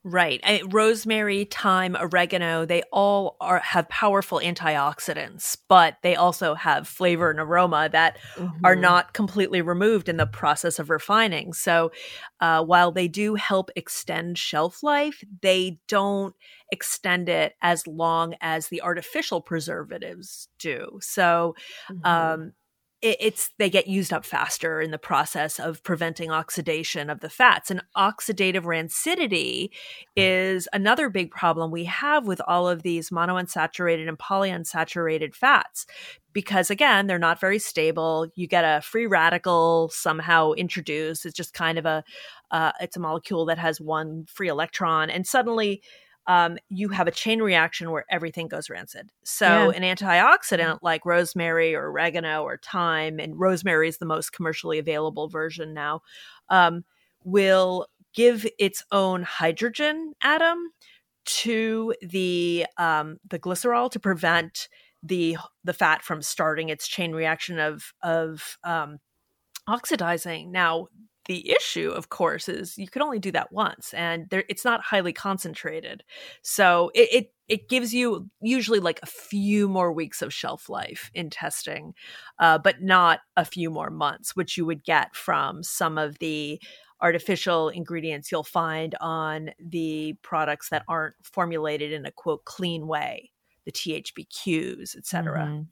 Right. 0.05 0.41
I, 0.45 0.63
rosemary, 0.71 1.45
thyme, 1.45 1.95
oregano, 1.95 2.65
they 2.65 2.83
all 2.91 3.37
are 3.39 3.59
have 3.59 3.87
powerful 3.91 4.39
antioxidants, 4.41 5.59
but 5.69 5.99
they 6.03 6.17
also 6.17 6.55
have 6.55 6.89
flavor 6.89 7.31
and 7.31 7.39
aroma 7.39 7.91
that 7.93 8.17
are 8.65 8.77
Mhm. 8.77 8.77
not 8.77 9.13
completely 9.13 9.61
removed 9.61 10.09
in 10.09 10.17
the 10.17 10.27
process 10.27 10.79
of 10.79 10.89
refining. 10.89 11.53
So, 11.53 11.91
uh, 12.41 12.65
while 12.65 12.93
they 12.93 13.09
do 13.09 13.35
help 13.35 13.71
extend 13.77 14.39
shelf 14.39 14.83
life, 14.83 15.23
they 15.43 15.79
don't 15.87 16.35
extend 16.73 17.29
it 17.29 17.55
as 17.61 17.87
long 17.87 18.35
as 18.41 18.69
the 18.69 18.81
artificial 18.81 19.43
preservatives 19.43 20.49
do. 20.59 20.99
So, 21.03 21.55
Mhm. 21.89 22.05
um, 22.05 22.53
it, 23.03 23.17
it's 23.21 23.51
they 23.59 23.71
get 23.71 23.87
used 23.87 24.13
up 24.13 24.25
faster 24.25 24.81
in 24.81 24.91
the 24.91 24.99
process 24.99 25.59
of 25.59 25.83
preventing 25.83 26.31
oxidation 26.31 27.11
of 27.11 27.21
the 27.21 27.31
fats. 27.31 27.71
And 27.71 27.83
oxidative 27.97 28.63
rancidity 28.63 29.71
is 30.17 30.69
another 30.73 31.09
big 31.09 31.31
problem 31.31 31.71
we 31.71 31.85
have 31.85 32.27
with 32.27 32.41
all 32.47 32.69
of 32.69 32.83
these 32.83 33.11
monounsaturated 33.11 34.09
and 34.09 34.19
polyunsaturated 34.19 35.35
fats 35.35 35.87
because 36.33 36.71
again 36.71 37.07
they're 37.07 37.19
not 37.19 37.41
very 37.41 37.59
stable. 37.59 38.29
You 38.35 38.47
get 38.47 38.65
a 38.65 38.81
free 38.83 39.07
radical 39.07 39.91
somehow 39.93 40.53
introduced. 40.53 41.27
It's 41.27 41.37
just 41.37 41.55
kind 41.55 41.79
of 41.79 41.87
a 41.87 42.05
uh, 42.51 42.73
it's 42.81 42.97
a 42.97 43.01
molecule 43.01 43.47
that 43.47 43.59
has 43.59 43.81
one 43.81 44.27
free 44.27 44.49
electron. 44.49 45.09
And 45.09 45.27
suddenly 45.27 45.83
um, 46.27 46.59
you 46.69 46.89
have 46.91 47.09
a 47.09 47.11
chain 47.11 47.41
reaction 47.41 47.91
where 47.91 48.05
everything 48.11 48.49
goes 48.49 48.71
rancid. 48.71 49.11
So, 49.25 49.71
Yeah. 49.71 49.77
an 49.81 49.83
antioxidant 49.97 50.79
like 50.83 51.05
rosemary 51.05 51.75
or 51.75 51.87
oregano 51.91 52.43
or 52.43 52.59
thyme, 52.59 53.19
and 53.19 53.39
rosemary 53.39 53.89
is 53.89 53.99
the 53.99 54.07
most 54.07 54.33
commercially 54.33 54.79
available 54.79 55.29
version 55.29 55.75
now, 55.75 56.03
um, 56.49 56.85
will 57.25 57.87
give 58.15 58.47
its 58.59 58.85
own 58.93 59.23
hydrogen 59.23 60.15
atom 60.23 60.73
to 61.25 61.95
the 62.03 62.67
um, 62.77 63.19
the 63.29 63.39
glycerol 63.39 63.91
to 63.91 64.01
prevent 64.01 64.69
the 65.03 65.37
the 65.65 65.73
fat 65.73 66.03
from 66.03 66.23
starting 66.23 66.69
its 66.69 66.87
chain 66.89 67.13
reaction 67.13 67.59
of 67.59 67.93
of 68.03 68.59
um, 68.65 68.99
oxidizing. 69.67 70.51
Now, 70.53 70.89
the 71.31 71.49
issue, 71.49 71.93
of 71.93 72.09
course, 72.09 72.49
is 72.49 72.77
you 72.77 72.89
could 72.89 73.03
only 73.03 73.21
do 73.21 73.31
that 73.31 73.53
once, 73.53 73.95
and 73.95 74.29
there, 74.31 74.43
it's 74.49 74.65
not 74.65 74.83
highly 74.83 75.13
concentrated, 75.13 76.03
so 76.43 76.91
it, 76.93 77.09
it 77.13 77.33
it 77.47 77.69
gives 77.69 77.95
you 77.95 78.29
usually 78.43 78.81
like 78.81 78.99
a 79.05 79.07
few 79.07 79.69
more 79.69 79.93
weeks 79.93 80.23
of 80.23 80.35
shelf 80.35 80.69
life 80.69 81.09
in 81.15 81.31
testing, 81.31 81.95
uh, 82.41 82.59
but 82.59 82.83
not 82.83 83.21
a 83.37 83.45
few 83.45 83.71
more 83.71 83.91
months, 83.91 84.35
which 84.35 84.57
you 84.57 84.67
would 84.67 84.83
get 84.83 85.15
from 85.15 85.63
some 85.63 85.99
of 85.99 86.19
the 86.19 86.61
artificial 87.01 87.69
ingredients 87.69 88.33
you'll 88.33 88.43
find 88.43 88.97
on 89.01 89.51
the 89.61 90.17
products 90.23 90.69
that 90.71 90.83
aren't 90.89 91.15
formulated 91.23 91.93
in 91.93 92.05
a 92.07 92.11
quote 92.11 92.45
clean 92.45 92.89
way, 92.89 93.31
the 93.67 93.73
TBHQs, 93.73 94.97
et 94.97 95.07
cetera. 95.07 95.45
Mm-hmm. 95.45 95.63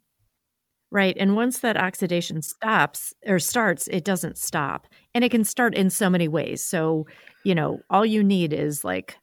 Right. 0.90 1.16
And 1.20 1.36
once 1.36 1.58
that 1.58 1.76
oxidation 1.76 2.40
stops 2.40 3.12
or 3.26 3.38
starts, 3.38 3.88
it 3.88 4.04
doesn't 4.04 4.38
stop. 4.38 4.86
And 5.14 5.22
it 5.22 5.30
can 5.30 5.44
start 5.44 5.74
in 5.74 5.90
so 5.90 6.08
many 6.08 6.28
ways. 6.28 6.62
So, 6.62 7.06
you 7.44 7.54
know, 7.54 7.80
all 7.90 8.06
you 8.06 8.24
need 8.24 8.54
is 8.54 8.84
like 8.84 9.18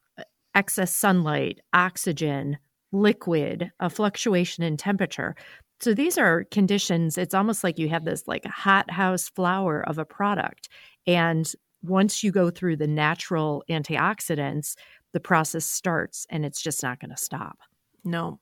excess 0.54 0.94
sunlight, 0.94 1.60
oxygen, 1.74 2.58
liquid, 2.92 3.72
a 3.80 3.90
fluctuation 3.90 4.64
in 4.64 4.78
temperature. 4.78 5.36
So 5.82 5.94
these 5.94 6.18
are 6.18 6.46
conditions, 6.46 7.18
it's 7.18 7.34
almost 7.34 7.64
like 7.64 7.78
you 7.78 7.90
have 7.90 8.06
this 8.06 8.28
like 8.28 8.46
a 8.46 8.50
hot 8.50 8.90
house 8.90 9.28
flower 9.30 9.82
of 9.88 9.98
a 9.98 10.06
product. 10.06 10.70
And 11.06 11.52
once 11.84 12.24
you 12.24 12.32
go 12.32 12.50
through 12.50 12.78
the 12.78 12.88
natural 12.88 13.64
antioxidants, 13.70 14.76
the 15.14 15.20
process 15.20 15.66
starts 15.66 16.26
and 16.30 16.46
it's 16.46 16.62
just 16.62 16.82
not 16.82 17.00
going 17.00 17.12
to 17.12 17.18
stop. 17.18 17.58
No. 18.04 18.40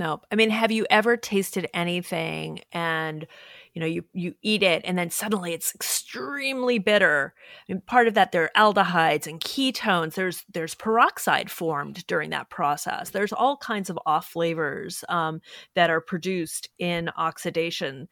No. 0.00 0.22
I 0.32 0.34
mean, 0.34 0.48
have 0.48 0.70
you 0.72 0.86
ever 0.88 1.18
tasted 1.18 1.68
anything 1.74 2.60
and 2.72 3.26
you 3.74 3.80
know, 3.80 3.86
you 3.86 4.02
you 4.14 4.34
eat 4.40 4.62
it 4.62 4.80
and 4.86 4.98
then 4.98 5.10
suddenly 5.10 5.52
it's 5.52 5.74
extremely 5.74 6.78
bitter. 6.78 7.34
I 7.68 7.72
mean, 7.72 7.82
part 7.82 8.08
of 8.08 8.14
that 8.14 8.32
there 8.32 8.44
are 8.44 8.72
aldehydes 8.72 9.26
and 9.26 9.38
ketones. 9.38 10.14
There's 10.14 10.42
there's 10.50 10.74
peroxide 10.74 11.50
formed 11.50 12.06
during 12.06 12.30
that 12.30 12.48
process. 12.48 13.10
There's 13.10 13.34
all 13.34 13.58
kinds 13.58 13.90
of 13.90 13.98
off 14.06 14.26
flavors 14.26 15.04
um, 15.10 15.42
that 15.74 15.90
are 15.90 16.00
produced 16.00 16.70
in 16.78 17.10
oxidation 17.18 18.08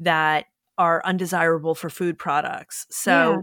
that 0.00 0.46
are 0.78 1.02
undesirable 1.04 1.74
for 1.74 1.90
food 1.90 2.18
products. 2.18 2.86
So 2.90 3.32
yeah 3.32 3.36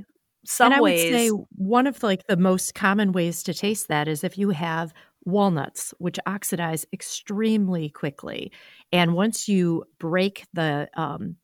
some 0.45 0.71
and 0.71 0.79
I 0.79 0.81
ways 0.81 1.12
would 1.12 1.17
say 1.17 1.29
one 1.55 1.88
of 1.88 2.03
like 2.03 2.27
the 2.27 2.38
most 2.38 2.75
common 2.75 3.12
ways 3.12 3.43
to 3.43 3.53
taste 3.53 3.88
that 3.88 4.07
is 4.07 4.23
if 4.23 4.38
you 4.38 4.50
have 4.50 4.93
walnuts 5.25 5.93
which 5.99 6.19
oxidize 6.25 6.85
extremely 6.93 7.89
quickly. 7.89 8.51
And 8.91 9.13
once 9.13 9.47
you 9.47 9.85
break 9.99 10.45
the 10.53 10.89
um, 10.95 11.37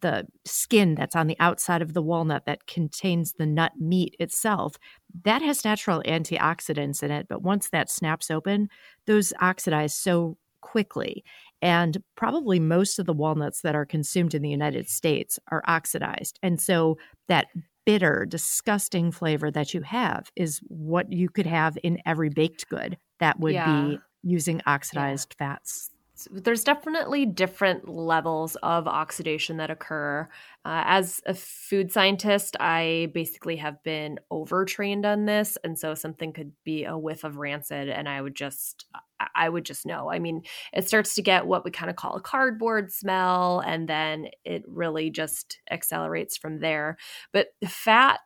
the 0.00 0.26
skin 0.44 0.94
that's 0.94 1.16
on 1.16 1.28
the 1.28 1.36
outside 1.40 1.80
of 1.80 1.94
the 1.94 2.02
walnut 2.02 2.44
that 2.44 2.66
contains 2.66 3.32
the 3.32 3.46
nut 3.46 3.72
meat 3.80 4.14
itself 4.18 4.76
that 5.24 5.40
has 5.40 5.64
natural 5.64 6.02
antioxidants 6.06 7.02
in 7.02 7.10
it. 7.10 7.26
But 7.28 7.42
once 7.42 7.70
that 7.70 7.90
snaps 7.90 8.30
open 8.30 8.68
those 9.06 9.32
oxidize 9.40 9.94
so 9.94 10.36
quickly. 10.60 11.24
And 11.62 12.02
probably 12.16 12.58
most 12.58 12.98
of 12.98 13.06
the 13.06 13.12
walnuts 13.12 13.60
that 13.62 13.74
are 13.74 13.86
consumed 13.86 14.34
in 14.34 14.42
the 14.42 14.50
United 14.50 14.88
States 14.88 15.38
are 15.50 15.62
oxidized. 15.66 16.38
And 16.42 16.60
so 16.60 16.98
that 17.28 17.46
bitter, 17.84 18.26
disgusting 18.28 19.10
flavor 19.10 19.50
that 19.50 19.74
you 19.74 19.82
have 19.82 20.30
is 20.36 20.60
what 20.68 21.12
you 21.12 21.28
could 21.28 21.46
have 21.46 21.78
in 21.82 22.00
every 22.06 22.30
baked 22.30 22.68
good 22.68 22.96
that 23.20 23.38
would 23.40 23.54
yeah. 23.54 23.82
be 23.82 23.98
using 24.22 24.60
oxidized 24.66 25.34
yeah. 25.38 25.48
fats 25.48 25.90
there's 26.30 26.64
definitely 26.64 27.26
different 27.26 27.88
levels 27.88 28.56
of 28.56 28.86
oxidation 28.86 29.56
that 29.56 29.70
occur. 29.70 30.28
Uh, 30.64 30.82
as 30.86 31.20
a 31.26 31.34
food 31.34 31.92
scientist, 31.92 32.56
I 32.60 33.10
basically 33.12 33.56
have 33.56 33.82
been 33.82 34.20
overtrained 34.30 35.04
on 35.04 35.26
this, 35.26 35.58
and 35.64 35.78
so 35.78 35.94
something 35.94 36.32
could 36.32 36.52
be 36.64 36.84
a 36.84 36.96
whiff 36.96 37.24
of 37.24 37.36
rancid, 37.36 37.88
and 37.88 38.08
I 38.08 38.22
would 38.22 38.34
just, 38.34 38.86
I 39.34 39.48
would 39.48 39.64
just 39.64 39.86
know. 39.86 40.10
I 40.10 40.18
mean, 40.18 40.42
it 40.72 40.86
starts 40.86 41.14
to 41.14 41.22
get 41.22 41.46
what 41.46 41.64
we 41.64 41.70
kind 41.70 41.90
of 41.90 41.96
call 41.96 42.16
a 42.16 42.20
cardboard 42.20 42.92
smell, 42.92 43.60
and 43.60 43.88
then 43.88 44.28
it 44.44 44.64
really 44.66 45.10
just 45.10 45.58
accelerates 45.70 46.36
from 46.36 46.60
there. 46.60 46.96
But 47.32 47.48
fat 47.66 48.20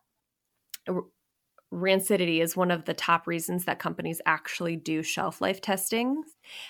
rancidity 1.72 2.40
is 2.40 2.56
one 2.56 2.70
of 2.70 2.86
the 2.86 2.94
top 2.94 3.26
reasons 3.26 3.64
that 3.66 3.78
companies 3.78 4.22
actually 4.24 4.76
do 4.76 5.02
shelf 5.02 5.40
life 5.40 5.60
testing. 5.60 6.22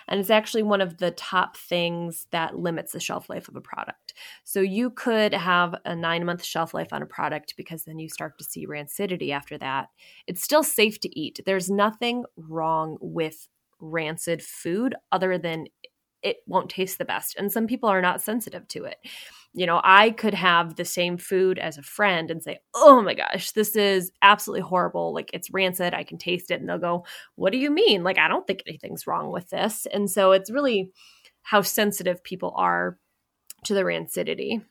And 0.09 0.19
it's 0.19 0.31
actually 0.31 0.65
one 0.65 0.81
of 0.81 0.99
the 0.99 1.13
top 1.13 1.57
things 1.57 2.27
that 2.33 2.57
limits 2.57 2.93
the 2.93 3.01
shelf 3.01 3.31
life 3.31 3.49
of 3.49 3.55
a 3.55 3.61
product. 3.61 4.15
So 4.43 4.61
you 4.61 4.91
could 4.91 5.33
have 5.35 5.75
a 5.85 5.95
nine 5.95 6.25
month 6.25 6.45
shelf 6.45 6.75
life 6.75 6.93
on 6.93 7.03
a 7.03 7.07
product 7.07 7.55
because 7.57 7.85
then 7.85 7.99
you 8.01 8.09
start 8.09 8.39
to 8.39 8.45
see 8.45 8.67
rancidity 8.67 9.31
after 9.31 9.57
that. 9.59 9.89
It's 10.27 10.43
still 10.43 10.65
safe 10.65 10.99
to 11.01 11.19
eat. 11.19 11.41
There's 11.47 11.71
nothing 11.71 12.25
wrong 12.37 12.99
with 13.01 13.49
rancid 13.81 14.43
food 14.43 14.95
other 15.13 15.39
than 15.39 15.67
it 16.23 16.39
won't 16.47 16.71
taste 16.71 16.99
the 16.99 17.05
best. 17.05 17.37
And 17.39 17.53
some 17.53 17.67
people 17.67 17.89
are 17.89 18.03
not 18.03 18.21
sensitive 18.21 18.67
to 18.69 18.85
it 18.85 18.99
you 19.55 19.67
know, 19.67 19.81
I 19.83 20.11
could 20.11 20.35
have 20.35 20.77
the 20.77 20.85
same 20.85 21.17
food 21.17 21.59
as 21.59 21.79
a 21.79 21.83
friend 21.83 22.31
and 22.31 22.43
say, 22.43 22.59
oh 22.75 23.03
my 23.03 23.15
gosh, 23.15 23.53
this 23.53 23.77
is 23.77 24.13
absolutely 24.23 24.63
horrible. 24.63 25.15
Like 25.15 25.31
it's 25.33 25.51
rancid. 25.51 25.95
I 25.95 26.05
can 26.05 26.19
taste 26.19 26.51
it. 26.51 26.61
And 26.61 26.69
they'll 26.69 26.79
go, 26.79 27.05
what 27.35 27.53
do 27.53 27.59
you 27.59 27.71
mean? 27.71 28.05
Like, 28.05 28.19
I 28.19 28.29
don't 28.29 28.47
think 28.47 28.63
anything's 28.67 29.07
wrong 29.07 29.33
with 29.33 29.51
this. 29.51 29.87
And 29.93 30.11
so 30.11 30.33
it's 30.33 30.51
really 30.51 30.93
how 31.43 31.63
sensitive 31.63 32.23
people 32.23 32.53
are 32.57 32.99
to 33.65 33.75
the 33.75 33.83
rancidity. 33.83 34.63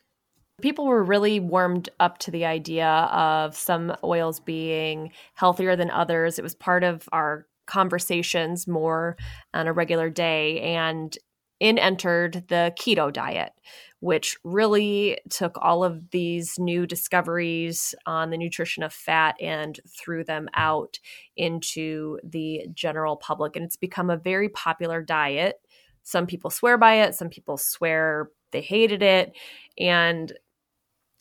People 0.62 0.86
were 0.86 1.04
really 1.04 1.40
warmed 1.40 1.90
up 2.00 2.18
to 2.20 2.32
the 2.32 2.46
idea 2.46 2.88
of 2.88 3.56
some 3.56 3.96
oils 4.04 4.40
being 4.40 5.12
healthier 5.34 5.76
than 5.76 5.92
others. 5.92 6.40
It 6.40 6.44
was 6.44 6.56
part 6.56 6.84
of 6.84 7.10
our 7.12 7.46
conversations 7.68 8.68
more 8.68 9.18
on 9.54 9.68
a 9.68 9.74
regular 9.74 10.10
day. 10.10 10.62
And 10.62 11.16
in 11.60 11.78
entered 11.78 12.46
the 12.50 12.74
keto 12.80 13.12
diet, 13.12 13.52
which 14.00 14.38
really 14.44 15.20
took 15.30 15.58
all 15.60 15.84
of 15.84 16.12
these 16.12 16.60
new 16.60 16.86
discoveries 16.86 17.96
on 18.06 18.30
the 18.30 18.38
nutrition 18.38 18.84
of 18.84 18.94
fat 18.94 19.36
and 19.42 19.80
threw 19.88 20.24
them 20.24 20.48
out 20.54 21.00
into 21.36 22.20
the 22.24 22.68
general 22.74 23.16
public. 23.16 23.56
And 23.56 23.66
it's 23.66 23.76
become 23.76 24.10
a 24.10 24.18
very 24.18 24.50
popular 24.50 25.02
diet. 25.02 25.60
Some 26.04 26.28
people 26.28 26.52
swear 26.52 26.78
by 26.78 27.02
it, 27.02 27.16
some 27.16 27.30
people 27.30 27.58
swear 27.58 28.30
they 28.52 28.62
hated 28.62 29.02
it. 29.02 29.36
And, 29.80 30.32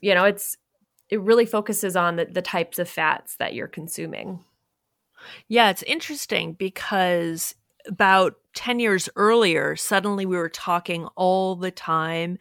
you 0.02 0.14
know, 0.14 0.24
it's, 0.24 0.56
it 1.08 1.20
really 1.20 1.46
focuses 1.46 1.96
on 1.96 2.16
the, 2.16 2.26
the 2.26 2.42
types 2.42 2.78
of 2.78 2.88
fats 2.88 3.36
that 3.36 3.54
you're 3.54 3.68
consuming. 3.68 4.44
Yeah, 5.48 5.70
it's 5.70 5.82
interesting 5.82 6.52
because 6.54 7.54
about 7.86 8.34
10 8.54 8.80
years 8.80 9.08
earlier, 9.16 9.76
suddenly 9.76 10.26
we 10.26 10.36
were 10.36 10.48
talking 10.48 11.06
all 11.16 11.56
the 11.56 11.70
time 11.70 12.38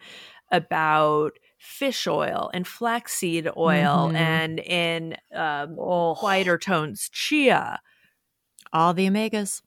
about 0.50 1.32
fish 1.58 2.06
oil 2.06 2.50
and 2.54 2.66
flaxseed 2.66 3.48
oil 3.56 4.08
mm-hmm. 4.08 4.16
and 4.16 4.60
in 4.60 5.16
um, 5.34 5.76
oh. 5.78 6.14
quieter 6.16 6.58
tones, 6.58 7.08
chia. 7.10 7.80
All 8.72 8.94
the 8.94 9.06
omegas. 9.06 9.62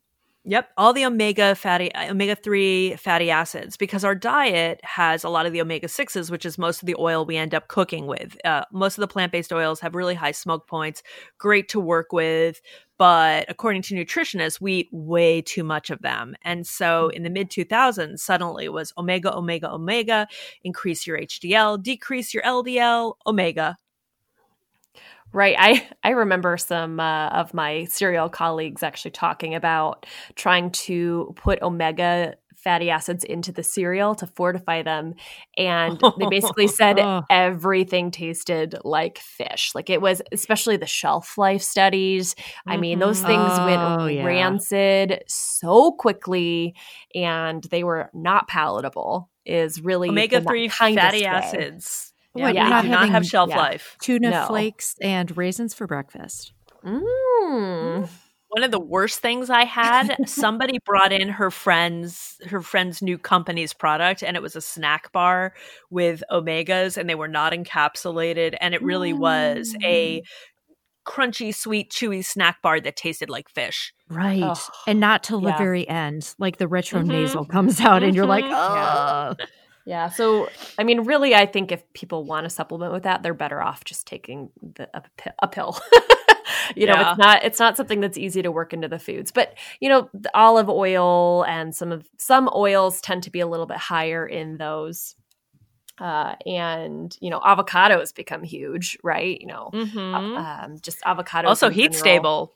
Yep, 0.45 0.69
all 0.77 0.93
the 0.93 1.05
omega 1.05 1.53
fatty 1.53 1.91
omega 1.95 2.33
3 2.33 2.95
fatty 2.95 3.29
acids 3.29 3.75
because 3.75 4.05
our 4.05 4.15
diet 4.15 4.79
has 4.83 5.25
a 5.25 5.29
lot 5.29 5.45
of 5.45 5.51
the 5.51 5.61
omega 5.61 5.87
6s 5.87 6.31
which 6.31 6.45
is 6.45 6.57
most 6.57 6.81
of 6.81 6.87
the 6.87 6.95
oil 6.97 7.25
we 7.25 7.35
end 7.35 7.53
up 7.53 7.67
cooking 7.67 8.07
with. 8.07 8.37
Uh, 8.45 8.63
most 8.71 8.97
of 8.97 9.01
the 9.01 9.07
plant-based 9.07 9.51
oils 9.51 9.81
have 9.81 9.95
really 9.95 10.15
high 10.15 10.31
smoke 10.31 10.65
points, 10.65 11.03
great 11.37 11.67
to 11.69 11.79
work 11.79 12.13
with, 12.13 12.61
but 12.99 13.45
according 13.47 13.81
to 13.83 13.95
nutritionists, 13.95 14.59
we 14.59 14.73
eat 14.73 14.89
way 14.91 15.41
too 15.41 15.63
much 15.63 15.89
of 15.89 16.01
them. 16.01 16.35
And 16.43 16.67
so 16.67 17.07
in 17.07 17.23
the 17.23 17.29
mid 17.29 17.49
2000s, 17.49 18.19
suddenly 18.19 18.65
it 18.65 18.73
was 18.73 18.93
omega, 18.97 19.33
omega, 19.33 19.71
omega, 19.71 20.27
increase 20.63 21.07
your 21.07 21.17
HDL, 21.17 21.81
decrease 21.81 22.33
your 22.33 22.43
LDL, 22.43 23.13
omega, 23.25 23.77
Right. 25.31 25.55
I, 25.59 25.88
I 26.03 26.09
remember 26.09 26.57
some 26.57 26.99
uh, 26.99 27.29
of 27.29 27.53
my 27.53 27.85
cereal 27.85 28.29
colleagues 28.29 28.83
actually 28.83 29.12
talking 29.12 29.55
about 29.55 30.05
trying 30.35 30.71
to 30.71 31.33
put 31.35 31.62
omega 31.62 32.35
fatty 32.63 32.89
acids 32.89 33.23
into 33.23 33.51
the 33.51 33.63
cereal 33.63 34.15
to 34.15 34.27
fortify 34.27 34.81
them. 34.81 35.15
And 35.57 35.99
they 36.19 36.27
basically 36.29 36.67
said 36.79 36.99
everything 37.29 38.11
tasted 38.11 38.75
like 38.83 39.17
fish. 39.19 39.71
Like 39.73 39.89
it 39.89 40.01
was, 40.01 40.21
especially 40.31 40.77
the 40.77 40.85
shelf 40.85 41.37
life 41.37 41.61
studies. 41.61 42.35
I 42.67 42.77
mean, 42.77 42.99
those 42.99 43.21
things 43.21 43.51
oh, 43.53 43.65
went 43.65 44.13
yeah. 44.15 44.25
rancid 44.25 45.23
so 45.27 45.91
quickly 45.93 46.75
and 47.15 47.63
they 47.65 47.83
were 47.83 48.09
not 48.13 48.47
palatable, 48.47 49.29
is 49.45 49.81
really 49.81 50.09
omega 50.09 50.41
3 50.41 50.67
fatty 50.67 51.25
acids 51.25 52.09
yeah, 52.35 52.49
yeah. 52.49 52.81
do 52.81 52.89
not 52.89 53.09
have 53.09 53.25
shelf 53.25 53.49
yeah. 53.49 53.57
life. 53.57 53.97
Tuna 54.01 54.29
no. 54.29 54.45
flakes 54.45 54.95
and 55.01 55.35
raisins 55.35 55.73
for 55.73 55.87
breakfast. 55.87 56.53
Mm. 56.83 58.09
One 58.49 58.63
of 58.63 58.71
the 58.71 58.79
worst 58.79 59.19
things 59.19 59.49
I 59.49 59.63
had, 59.65 60.15
somebody 60.27 60.79
brought 60.85 61.12
in 61.12 61.29
her 61.29 61.51
friend's 61.51 62.38
her 62.47 62.62
friend's 62.62 63.01
new 63.01 63.17
company's 63.17 63.73
product 63.73 64.23
and 64.23 64.35
it 64.35 64.41
was 64.41 64.55
a 64.55 64.62
snack 64.62 65.12
bar 65.12 65.53
with 65.89 66.23
omegas 66.31 66.97
and 66.97 67.09
they 67.09 67.15
were 67.15 67.27
not 67.27 67.53
encapsulated 67.53 68.55
and 68.59 68.73
it 68.73 68.81
really 68.81 69.13
was 69.13 69.75
a 69.83 70.21
Mm. 70.21 70.23
crunchy, 71.05 71.53
sweet, 71.55 71.91
chewy 71.91 72.23
snack 72.23 72.62
bar 72.62 72.79
that 72.79 72.95
tasted 72.95 73.29
like 73.29 73.49
fish. 73.49 73.93
Right. 74.09 74.43
Ugh. 74.43 74.57
and 74.88 74.99
not 74.99 75.23
till 75.23 75.41
Yeah. 75.41 75.51
the 75.51 75.57
very 75.57 75.88
end. 75.88 76.33
Like 76.38 76.57
the 76.57 76.67
retro 76.67 77.01
Mhm. 77.01 77.07
nasal 77.07 77.45
comes 77.45 77.79
out 77.81 78.03
and 78.03 78.15
you're 78.15 78.25
like, 78.27 78.45
oh. 78.47 79.35
Yeah. 79.85 80.09
So, 80.09 80.49
I 80.77 80.83
mean, 80.83 81.01
really, 81.01 81.33
I 81.33 81.47
think 81.47 81.71
if 81.71 81.81
people 81.93 82.23
want 82.23 82.43
to 82.45 82.49
supplement 82.51 82.93
with 82.93 83.03
that, 83.03 83.23
they're 83.23 83.33
better 83.33 83.59
off 83.62 83.83
just 83.85 84.05
taking 84.05 84.49
the, 84.62 84.88
a, 84.93 85.01
a 85.39 85.47
pill. 85.47 85.79
you 86.75 86.85
know, 86.85 86.93
Yeah. 86.93 87.12
it's 87.12 87.17
not 87.19 87.43
it's 87.43 87.59
not 87.59 87.77
something 87.77 87.99
that's 87.99 88.17
easy 88.17 88.41
to 88.41 88.51
work 88.51 88.73
into 88.73 88.88
the 88.88 88.99
foods. 88.99 89.31
But 89.31 89.55
you 89.79 89.89
know, 89.89 90.09
the 90.13 90.31
olive 90.38 90.69
oil 90.69 91.43
and 91.43 91.75
some 91.75 91.91
of 91.91 92.07
some 92.17 92.49
oils 92.55 93.01
tend 93.01 93.23
to 93.23 93.29
be 93.31 93.39
a 93.39 93.47
little 93.47 93.65
bit 93.65 93.77
higher 93.77 94.25
in 94.25 94.57
those. 94.57 95.15
Uh, 95.99 96.35
and 96.45 97.13
you 97.19 97.29
know, 97.29 97.39
avocados 97.41 98.15
become 98.15 98.41
huge, 98.43 98.97
right? 99.03 99.39
You 99.41 99.47
know, 99.47 99.69
Mhm. 99.73 100.38
um, 100.38 100.77
just 100.81 101.01
avocados. 101.01 101.45
also 101.47 101.69
heat 101.69 101.91
general. 101.91 101.99
stable. 101.99 102.55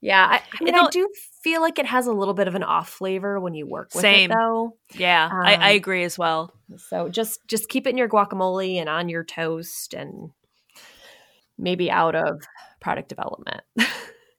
Yeah, 0.00 0.24
I, 0.24 0.42
I 0.60 0.64
mean, 0.64 0.76
I 0.76 0.88
do 0.90 1.08
feel 1.42 1.60
like 1.60 1.80
it 1.80 1.86
has 1.86 2.06
a 2.06 2.12
little 2.12 2.34
bit 2.34 2.46
of 2.46 2.54
an 2.54 2.62
off 2.62 2.88
flavor 2.88 3.40
when 3.40 3.54
you 3.54 3.66
work 3.66 3.88
with 3.94 4.02
Same. 4.02 4.30
it, 4.30 4.34
though. 4.34 4.76
Yeah, 4.94 5.28
I, 5.32 5.54
I 5.54 5.70
Um, 5.70 5.76
agree 5.76 6.04
as 6.04 6.16
well. 6.16 6.54
So 6.76 7.08
just 7.08 7.40
just 7.48 7.68
keep 7.68 7.84
it 7.86 7.90
in 7.90 7.98
your 7.98 8.08
guacamole 8.08 8.76
and 8.76 8.88
on 8.88 9.08
your 9.08 9.24
toast, 9.24 9.94
and 9.94 10.30
maybe 11.58 11.90
out 11.90 12.14
of 12.14 12.42
product 12.80 13.08
development. 13.08 13.62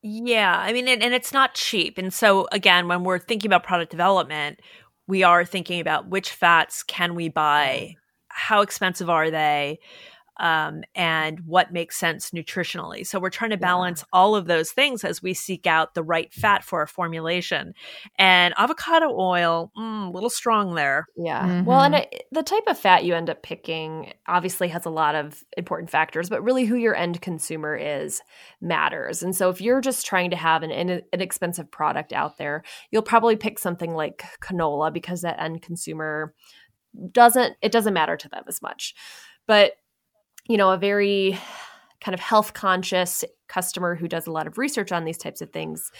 Yeah, 0.02 0.58
I 0.58 0.72
mean, 0.72 0.88
and, 0.88 1.04
and 1.04 1.14
it's 1.14 1.34
not 1.34 1.56
cheap. 1.56 1.98
And 1.98 2.14
so, 2.14 2.48
again, 2.52 2.88
when 2.88 3.04
we're 3.04 3.20
thinking 3.20 3.50
about 3.50 3.64
product 3.64 3.92
development, 3.92 4.60
we 5.08 5.24
are 5.24 5.44
thinking 5.44 5.82
about 5.82 6.08
which 6.08 6.32
fats 6.32 6.84
can 6.84 7.16
we 7.16 7.28
buy, 7.28 7.90
mm. 7.90 7.96
how 8.30 8.62
expensive 8.62 9.10
are 9.10 9.30
they, 9.30 9.80
um, 10.40 10.84
and 10.96 11.42
what 11.46 11.72
makes 11.74 11.98
sense 11.98 12.32
nutritionally. 12.32 13.06
So 13.06 13.20
we're 13.20 13.30
trying 13.30 13.52
to 13.52 13.56
Yeah. 13.58 13.68
balance 13.68 14.04
all 14.14 14.36
of 14.36 14.48
those 14.48 14.72
things 14.72 15.04
as 15.04 15.22
we 15.22 15.34
seek 15.34 15.68
out 15.68 15.94
the 15.94 16.04
right 16.04 16.34
fat 16.34 16.64
for 16.64 16.80
our 16.80 16.88
formulation. 16.88 17.74
And 18.18 18.54
avocado 18.58 19.10
oil, 19.18 19.72
mm, 19.78 20.08
a 20.08 20.12
little 20.12 20.30
strong 20.30 20.76
there. 20.76 21.06
Yeah. 21.18 21.64
Well, 21.64 21.82
and 21.82 21.96
Mhm. 21.96 22.08
it, 22.12 22.24
the 22.32 22.44
type 22.44 22.64
of 22.68 22.78
fat 22.80 23.04
you 23.04 23.14
end 23.16 23.30
up 23.30 23.44
picking 23.44 24.14
obviously 24.28 24.70
has 24.70 24.86
a 24.86 24.90
lot 24.90 25.16
of 25.16 25.44
important 25.58 25.90
factors, 25.90 26.30
but 26.30 26.44
really 26.44 26.66
who 26.66 26.76
your 26.76 26.96
end 26.96 27.22
consumer 27.22 27.76
is 27.76 28.22
matters. 28.62 29.22
And 29.22 29.36
so 29.36 29.50
if 29.50 29.60
you're 29.62 29.82
just 29.82 30.06
trying 30.06 30.30
to 30.32 30.38
have 30.38 30.64
an 30.64 30.72
in- 30.72 31.02
inexpensive 31.12 31.70
product 31.70 32.14
out 32.14 32.38
there, 32.38 32.64
you'll 32.92 33.02
probably 33.02 33.36
pick 33.36 33.60
something 33.60 33.94
like 33.94 34.24
canola 34.42 34.92
because 34.94 35.22
that 35.22 35.40
end 35.42 35.62
consumer 35.62 36.34
doesn't 37.12 37.56
it 37.62 37.72
doesn't 37.72 37.94
matter 37.94 38.18
to 38.18 38.30
them 38.30 38.44
as 38.48 38.62
much. 38.62 38.96
But 39.46 39.74
you 40.50 40.58
know, 40.58 40.72
a 40.72 40.78
very 40.78 41.40
kind 42.02 42.14
of 42.16 42.22
health 42.22 42.54
conscious 42.54 43.26
customer 43.50 43.96
who 43.96 44.10
does 44.10 44.28
a 44.28 44.32
lot 44.32 44.48
of 44.48 44.58
research 44.58 44.92
on 44.92 45.06
these 45.06 45.20
types 45.20 45.42
of 45.42 45.52
things 45.52 45.92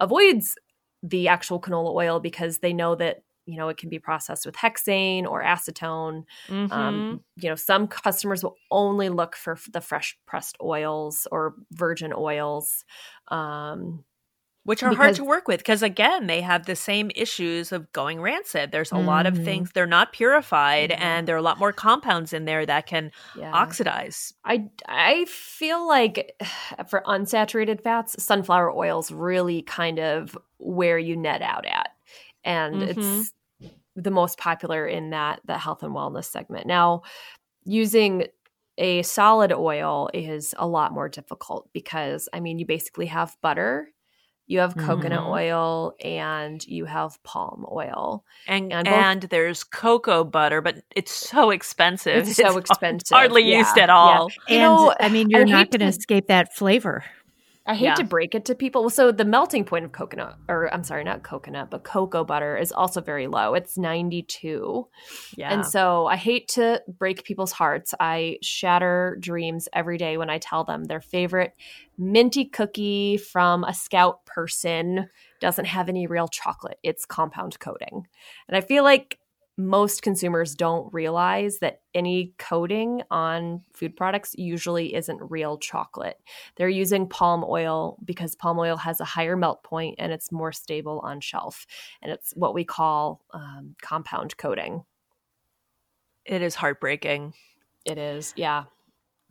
avoids 0.00 0.56
the 1.02 1.28
actual 1.28 1.60
canola 1.60 1.94
oil 1.94 2.20
because 2.20 2.60
they 2.60 2.72
know 2.72 2.94
that 2.94 3.18
you 3.46 3.56
know 3.58 3.68
it 3.68 3.76
can 3.76 3.90
be 3.90 3.98
processed 3.98 4.46
with 4.46 4.56
hexane 4.56 5.26
or 5.26 5.42
acetone 5.42 6.24
Mhm. 6.48 6.70
um, 6.70 7.20
you 7.36 7.48
know 7.48 7.54
some 7.56 7.86
customers 7.88 8.42
will 8.42 8.56
only 8.70 9.08
look 9.10 9.36
for 9.36 9.58
the 9.72 9.80
fresh 9.80 10.18
pressed 10.26 10.56
oils 10.62 11.26
or 11.32 11.54
virgin 11.72 12.12
oils 12.16 12.84
um, 13.28 14.04
which 14.64 14.82
are 14.82 14.92
hard 14.92 15.14
to 15.14 15.24
work 15.24 15.48
with 15.48 15.58
because 15.60 15.82
again 15.82 16.26
they 16.26 16.40
have 16.40 16.66
the 16.66 16.76
same 16.76 17.10
issues 17.14 17.72
of 17.72 17.90
going 17.92 18.20
rancid 18.20 18.72
there's 18.72 18.92
a 18.92 18.98
lot 18.98 19.26
of 19.26 19.36
Mhm. 19.36 19.38
things 19.38 19.72
they're 19.72 19.86
not 19.86 20.12
purified 20.12 20.90
Mhm. 20.90 20.98
and 21.00 21.28
there 21.28 21.34
are 21.34 21.38
a 21.38 21.42
lot 21.42 21.58
more 21.58 21.72
compounds 21.72 22.32
in 22.32 22.44
there 22.44 22.66
that 22.66 22.86
can 22.86 23.10
yeah 23.34 23.52
oxidize 23.52 24.34
I, 24.44 24.70
I 24.88 25.26
feel 25.26 25.86
like 25.86 26.36
for 26.88 27.02
unsaturated 27.06 27.82
fats 27.82 28.22
sunflower 28.22 28.72
oils 28.72 29.10
really 29.12 29.62
kind 29.62 29.98
of 29.98 30.36
where 30.58 30.98
you 30.98 31.16
net 31.16 31.42
out 31.42 31.66
at 31.66 31.90
and 32.44 32.82
Mhm. 32.82 32.84
it's 32.84 33.32
the 33.96 34.10
most 34.12 34.38
popular 34.38 34.86
in 34.86 35.10
that 35.10 35.40
that 35.46 35.60
health 35.60 35.82
and 35.82 35.94
wellness 35.94 36.26
segment 36.26 36.66
now 36.66 37.02
using 37.64 38.26
a 38.78 39.02
solid 39.02 39.52
oil 39.52 40.10
is 40.14 40.54
a 40.58 40.66
lot 40.68 40.92
more 40.92 41.08
difficult 41.08 41.70
because 41.74 42.28
i 42.34 42.40
mean 42.40 42.58
you 42.58 42.66
basically 42.66 43.06
have 43.06 43.36
butter 43.42 43.88
you 44.46 44.58
have 44.58 44.76
coconut 44.76 45.20
Mhm. 45.20 45.28
oil 45.30 45.94
and 46.04 46.64
you 46.66 46.84
have 46.84 47.22
palm 47.22 47.64
oil 47.72 48.24
and 48.46 48.72
And 48.72 48.86
and, 48.88 49.22
there's 49.22 49.64
cocoa 49.64 50.22
butter 50.24 50.60
but 50.60 50.76
it's 50.94 51.12
so 51.12 51.50
expensive 51.50 52.28
It's 52.28 52.36
so 52.36 52.56
expensive. 52.58 53.14
hardly 53.14 53.42
used 53.42 53.76
Yeah, 53.76 53.84
at 53.84 53.88
yeah. 53.88 53.94
all 53.96 54.28
You 54.48 54.56
and 54.56 54.62
know, 54.62 54.94
I 55.00 55.08
mean, 55.08 55.30
you're 55.30 55.46
hate 55.46 55.52
not 55.52 55.70
going 55.70 55.80
to 55.80 55.86
to- 55.90 55.98
escape 55.98 56.26
that 56.28 56.54
flavor. 56.54 57.04
I 57.66 57.74
hate 57.74 57.84
Yeah. 57.86 57.94
to 57.94 58.04
break 58.04 58.34
it 58.34 58.44
to 58.46 58.54
people. 58.54 58.90
So 58.90 59.10
the 59.10 59.24
melting 59.24 59.64
point 59.64 59.86
of 59.86 59.92
coconut, 59.92 60.36
or 60.48 60.72
I'm 60.72 60.84
sorry, 60.84 61.02
not 61.02 61.22
coconut, 61.22 61.70
but 61.70 61.82
cocoa 61.82 62.22
butter 62.22 62.58
is 62.58 62.70
also 62.72 63.00
very 63.00 63.26
low. 63.26 63.54
It's 63.54 63.78
92. 63.78 64.86
yeah 65.36 65.50
And 65.52 65.64
so 65.64 66.06
I 66.06 66.16
hate 66.16 66.48
to 66.48 66.82
break 66.86 67.24
people's 67.24 67.52
hearts. 67.52 67.94
I 67.98 68.36
shatter 68.42 69.16
dreams 69.18 69.68
every 69.72 69.96
day 69.96 70.18
when 70.18 70.28
I 70.28 70.38
tell 70.38 70.64
them 70.64 70.84
their 70.84 71.00
favorite 71.00 71.54
minty 71.96 72.44
cookie 72.44 73.16
from 73.16 73.64
a 73.64 73.72
scout 73.72 74.26
person 74.26 75.08
doesn't 75.40 75.64
have 75.66 75.88
any 75.88 76.06
real 76.06 76.28
chocolate. 76.28 76.78
It's 76.82 77.06
compound 77.06 77.58
coating. 77.60 78.06
And 78.48 78.56
I 78.56 78.60
feel 78.60 78.84
like 78.84 79.18
most 79.56 80.02
consumers 80.02 80.54
don't 80.54 80.92
realize 80.92 81.58
that 81.58 81.80
any 81.94 82.34
coating 82.38 83.02
on 83.10 83.62
food 83.72 83.96
products 83.96 84.34
usually 84.36 84.94
isn't 84.94 85.30
real 85.30 85.58
chocolate. 85.58 86.18
They're 86.56 86.68
using 86.68 87.08
palm 87.08 87.44
oil 87.48 87.96
because 88.04 88.34
palm 88.34 88.58
oil 88.58 88.76
has 88.76 89.00
a 89.00 89.04
higher 89.04 89.36
melt 89.36 89.62
point 89.62 89.96
and 89.98 90.12
it's 90.12 90.32
more 90.32 90.52
stable 90.52 91.00
on 91.04 91.20
shelf. 91.20 91.66
And 92.02 92.10
it's 92.10 92.32
what 92.32 92.54
we 92.54 92.64
call 92.64 93.20
um, 93.32 93.76
compound 93.80 94.36
coating. 94.36 94.84
it 96.24 96.42
is 96.42 96.54
heartbreaking 96.56 97.34
It 97.84 97.98
is, 97.98 98.32
yeah. 98.36 98.64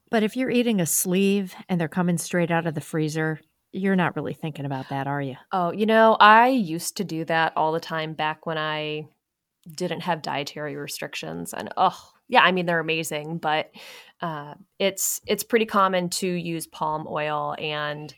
But 0.10 0.24
if 0.24 0.38
you're 0.38 0.52
eating 0.52 0.80
a 0.80 0.86
sleeve 0.86 1.56
and 1.68 1.82
they're 1.82 1.88
coming 1.88 2.18
straight 2.18 2.52
out 2.52 2.68
of 2.68 2.76
the 2.76 2.82
freezer, 2.82 3.42
you're 3.72 3.96
not 3.96 4.16
really 4.16 4.36
thinking 4.36 4.66
about 4.66 4.90
that, 4.90 5.08
are 5.08 5.22
you? 5.22 5.36
Oh, 5.52 5.72
you 5.72 5.88
know, 5.88 6.16
I 6.20 6.50
used 6.50 6.98
to 6.98 7.04
do 7.04 7.26
that 7.26 7.54
all 7.58 7.72
the 7.72 7.80
time 7.80 8.14
back 8.14 8.46
when 8.46 8.60
I 8.60 9.08
didn't 9.72 10.02
have 10.02 10.22
dietary 10.22 10.76
restrictions, 10.76 11.54
and 11.54 11.70
oh, 11.78 11.98
yeah, 12.28 12.42
I 12.42 12.52
mean 12.52 12.66
they're 12.66 12.80
amazing, 12.80 13.38
but 13.38 13.72
uh, 14.22 14.56
it's 14.80 15.22
it's 15.28 15.44
pretty 15.44 15.66
common 15.66 16.10
to 16.10 16.28
use 16.28 16.68
palm 16.68 17.08
oil, 17.10 17.56
and 17.60 18.14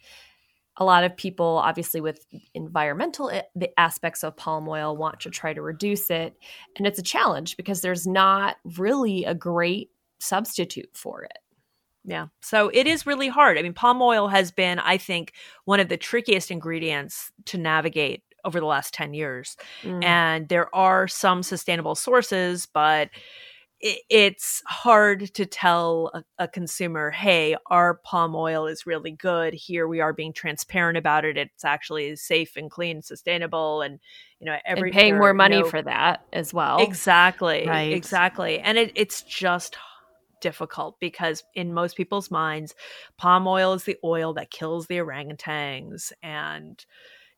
a 0.77 0.85
lot 0.85 1.03
of 1.03 1.15
people, 1.15 1.61
obviously, 1.63 2.01
with 2.01 2.25
environmental 2.53 3.31
the 3.55 3.79
aspects 3.79 4.23
of 4.23 4.35
palm 4.35 4.67
oil, 4.67 4.97
want 4.97 5.21
to 5.21 5.29
try 5.29 5.53
to 5.53 5.61
reduce 5.61 6.09
it, 6.09 6.35
and 6.77 6.85
it's 6.85 6.99
a 6.99 7.03
challenge 7.03 7.57
because 7.57 7.81
there's 7.81 8.05
not 8.05 8.57
really 8.77 9.23
a 9.25 9.33
great 9.33 9.89
substitute 10.19 10.89
for 10.93 11.23
it. 11.23 11.37
Yeah. 12.07 12.27
So 12.41 12.69
it 12.71 12.85
is 12.85 13.07
really 13.07 13.29
hard. 13.29 13.57
I 13.57 13.63
mean, 13.63 13.73
palm 13.73 14.01
oil 14.01 14.27
has 14.27 14.51
been, 14.51 14.77
I 14.77 14.97
think, 14.97 15.33
one 15.65 15.79
of 15.79 15.89
the 15.89 15.97
trickiest 15.97 16.51
ingredients 16.51 17.31
to 17.45 17.57
navigate 17.57 18.21
over 18.45 18.59
the 18.59 18.65
last 18.65 18.93
10 18.93 19.13
years. 19.13 19.57
Mm. 19.83 20.03
And 20.03 20.47
there 20.47 20.73
are 20.73 21.07
some 21.07 21.43
sustainable 21.43 21.95
sources, 21.95 22.65
but 22.65 23.09
it, 23.81 23.99
it's 24.09 24.61
hard 24.67 25.33
to 25.33 25.45
tell 25.45 26.11
a, 26.13 26.23
a 26.43 26.47
consumer, 26.47 27.11
hey, 27.11 27.55
our 27.67 27.95
palm 27.95 28.35
oil 28.35 28.67
is 28.67 28.85
really 28.85 29.11
good. 29.11 29.53
Here 29.53 29.87
we 29.87 29.99
are 29.99 30.13
being 30.13 30.33
transparent 30.33 30.97
about 30.97 31.25
it. 31.25 31.37
It's 31.37 31.65
actually 31.65 32.15
safe 32.15 32.55
and 32.55 32.71
clean, 32.71 33.01
sustainable, 33.01 33.81
and 33.81 33.99
you 34.39 34.45
know, 34.45 34.57
every 34.65 34.89
and 34.89 34.93
paying 34.93 35.13
there 35.13 35.21
more 35.21 35.33
money 35.33 35.63
for 35.63 35.81
that 35.81 36.25
as 36.31 36.53
well. 36.53 36.81
Exactly. 36.81 37.65
Right. 37.67 37.93
Exactly. 37.93 38.59
And 38.59 38.77
it, 38.77 38.91
it's 38.95 39.21
just 39.23 39.77
difficult 40.41 40.99
because 40.99 41.43
in 41.53 41.73
most 41.73 41.97
people's 41.97 42.29
minds, 42.29 42.75
palm 43.17 43.47
oil 43.47 43.73
is 43.73 43.83
the 43.83 43.97
oil 44.03 44.33
that 44.33 44.51
kills 44.51 44.87
the 44.87 44.97
orangutans 44.97 46.11
and 46.21 46.85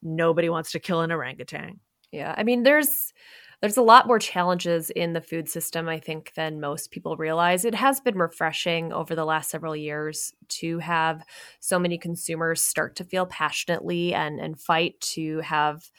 nobody 0.02 0.50
wants 0.50 0.72
to 0.72 0.80
kill 0.80 1.02
an 1.02 1.12
orangutan. 1.12 1.80
Yeah, 2.12 2.34
I 2.38 2.44
mean, 2.44 2.64
there's 2.64 3.14
there's 3.62 3.78
a 3.78 3.82
lot 3.82 4.06
more 4.06 4.20
challenges 4.20 4.92
in 4.92 5.14
the 5.14 5.22
food 5.22 5.50
system, 5.50 5.90
I 5.90 6.00
think, 6.00 6.34
than 6.36 6.60
most 6.60 6.92
people 6.92 7.18
realize. 7.18 7.66
It 7.66 7.74
has 7.74 8.00
been 8.00 8.18
refreshing 8.18 8.94
over 8.94 9.16
the 9.16 9.26
last 9.26 9.50
several 9.50 9.76
years 9.76 10.32
to 10.50 10.78
have 10.80 11.24
so 11.60 11.80
many 11.80 11.98
consumers 11.98 12.62
start 12.62 12.96
to 12.98 13.04
feel 13.04 13.26
passionately 13.26 14.14
and 14.14 14.40
and 14.40 14.60
fight 14.60 15.00
to 15.02 15.40
have 15.40 15.90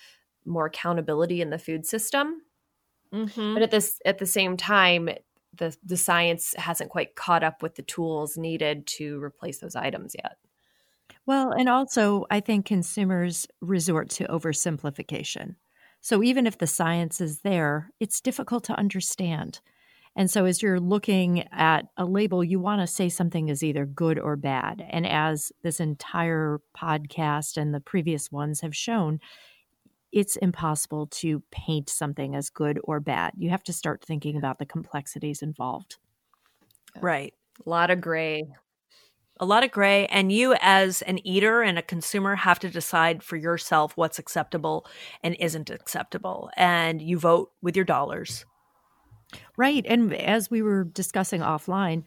more 0.47 0.67
accountability 0.67 1.43
in 1.43 1.51
the 1.51 1.59
food 1.59 1.85
system. 1.85 2.43
Mm-hmm. 3.13 3.55
But 3.55 3.63
at 3.63 3.71
this 3.71 4.01
at 4.05 4.19
the 4.19 4.27
same 4.27 4.57
time, 4.57 5.09
the 5.55 5.77
the 5.85 5.97
science 5.97 6.55
hasn't 6.57 6.91
quite 6.91 7.17
caught 7.17 7.43
up 7.43 7.63
with 7.63 7.75
the 7.75 7.83
tools 7.83 8.37
needed 8.37 8.87
to 8.87 9.21
replace 9.23 9.59
those 9.59 9.77
items 9.77 10.15
yet. 10.17 10.37
Well, 11.29 11.53
and 11.53 11.69
also, 11.69 12.25
I 12.31 12.41
think 12.41 12.65
consumers 12.65 13.47
resort 13.61 14.09
to 14.13 14.27
oversimplification. 14.29 15.57
So 16.01 16.23
even 16.25 16.47
if 16.47 16.57
the 16.59 16.67
science 16.67 17.21
is 17.21 17.41
there, 17.43 17.91
it's 18.01 18.23
difficult 18.23 18.65
to 18.65 18.79
understand. 18.79 19.61
And 20.17 20.31
so, 20.31 20.47
as 20.47 20.63
you're 20.63 20.81
looking 20.81 21.47
at 21.53 21.87
a 21.99 22.07
label, 22.07 22.43
you 22.43 22.61
want 22.61 22.81
to 22.81 22.87
say 22.87 23.11
something 23.11 23.49
is 23.49 23.63
either 23.63 23.87
good 23.87 24.19
or 24.19 24.37
bad. 24.37 24.87
And 24.89 25.07
as 25.07 25.53
this 25.63 25.81
entire 25.81 26.61
podcast 26.77 27.59
and 27.59 27.75
the 27.75 27.81
previous 27.81 28.33
ones 28.33 28.63
have 28.63 28.75
shown, 28.75 29.21
it's 30.13 30.37
impossible 30.37 31.09
to 31.09 31.43
paint 31.51 31.91
something 31.91 32.37
as 32.37 32.51
good 32.51 32.81
or 32.85 33.01
bad. 33.01 33.35
You 33.37 33.51
have 33.51 33.65
to 33.65 33.75
start 33.75 34.05
thinking 34.05 34.39
about 34.39 34.59
the 34.61 34.67
complexities 34.67 35.43
involved. 35.43 35.99
Right. 37.01 37.35
A 37.67 37.69
lot 37.69 37.91
of 37.91 38.01
gray. 38.01 38.45
A 39.41 39.47
lot 39.47 39.65
of 39.65 39.71
gray. 39.71 40.07
And 40.07 40.33
you, 40.33 40.55
as 40.61 41.03
an 41.03 41.25
eater 41.27 41.63
and 41.63 41.79
a 41.79 41.83
consumer, 41.83 42.35
have 42.35 42.59
to 42.61 42.69
decide 42.69 43.23
for 43.23 43.37
yourself 43.37 43.97
what's 43.97 44.19
acceptable 44.19 44.87
and 45.23 45.37
isn't 45.39 45.71
acceptable. 45.71 46.51
And 46.57 47.01
you 47.01 47.19
vote 47.19 47.53
with 47.63 47.77
your 47.77 47.85
dollars. 47.85 48.45
Right. 49.57 49.85
And 49.87 50.13
as 50.15 50.51
we 50.51 50.63
were 50.63 50.85
discussing 50.85 51.41
offline, 51.41 52.05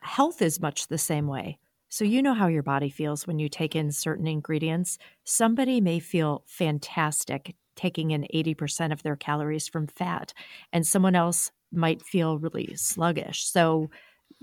health 0.00 0.42
is 0.42 0.60
much 0.60 0.88
the 0.88 0.98
same 0.98 1.26
way. 1.26 1.58
So, 1.88 2.04
you 2.04 2.22
know 2.22 2.34
how 2.34 2.48
your 2.48 2.64
body 2.64 2.90
feels 2.90 3.26
when 3.26 3.38
you 3.38 3.48
take 3.48 3.76
in 3.76 3.92
certain 3.92 4.26
ingredients. 4.26 4.98
Somebody 5.22 5.80
may 5.80 6.00
feel 6.00 6.42
fantastic 6.46 7.54
taking 7.76 8.10
in 8.10 8.26
80% 8.34 8.92
of 8.92 9.02
their 9.02 9.16
calories 9.16 9.68
from 9.68 9.86
fat, 9.86 10.32
and 10.72 10.86
someone 10.86 11.14
else 11.14 11.52
might 11.72 12.02
feel 12.02 12.38
really 12.38 12.74
sluggish. 12.74 13.44
So, 13.44 13.90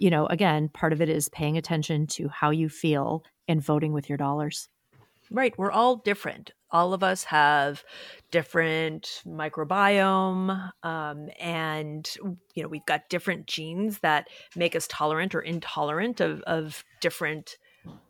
you 0.01 0.09
know, 0.09 0.25
again, 0.25 0.67
part 0.67 0.93
of 0.93 1.01
it 1.01 1.09
is 1.09 1.29
paying 1.29 1.57
attention 1.57 2.07
to 2.07 2.27
how 2.27 2.49
you 2.49 2.69
feel 2.69 3.23
and 3.47 3.63
voting 3.63 3.93
with 3.93 4.09
your 4.09 4.17
dollars. 4.17 4.67
Right. 5.29 5.53
We're 5.59 5.71
all 5.71 5.97
different. 5.97 6.51
All 6.71 6.93
of 6.95 7.03
us 7.03 7.23
have 7.25 7.83
different 8.31 9.21
microbiome, 9.27 10.71
um, 10.83 11.29
and 11.39 12.09
you 12.55 12.63
know 12.63 12.69
we've 12.69 12.85
got 12.85 13.09
different 13.09 13.45
genes 13.45 13.99
that 13.99 14.27
make 14.55 14.75
us 14.75 14.87
tolerant 14.87 15.35
or 15.35 15.41
intolerant 15.41 16.19
of, 16.19 16.41
of 16.41 16.83
different 16.99 17.57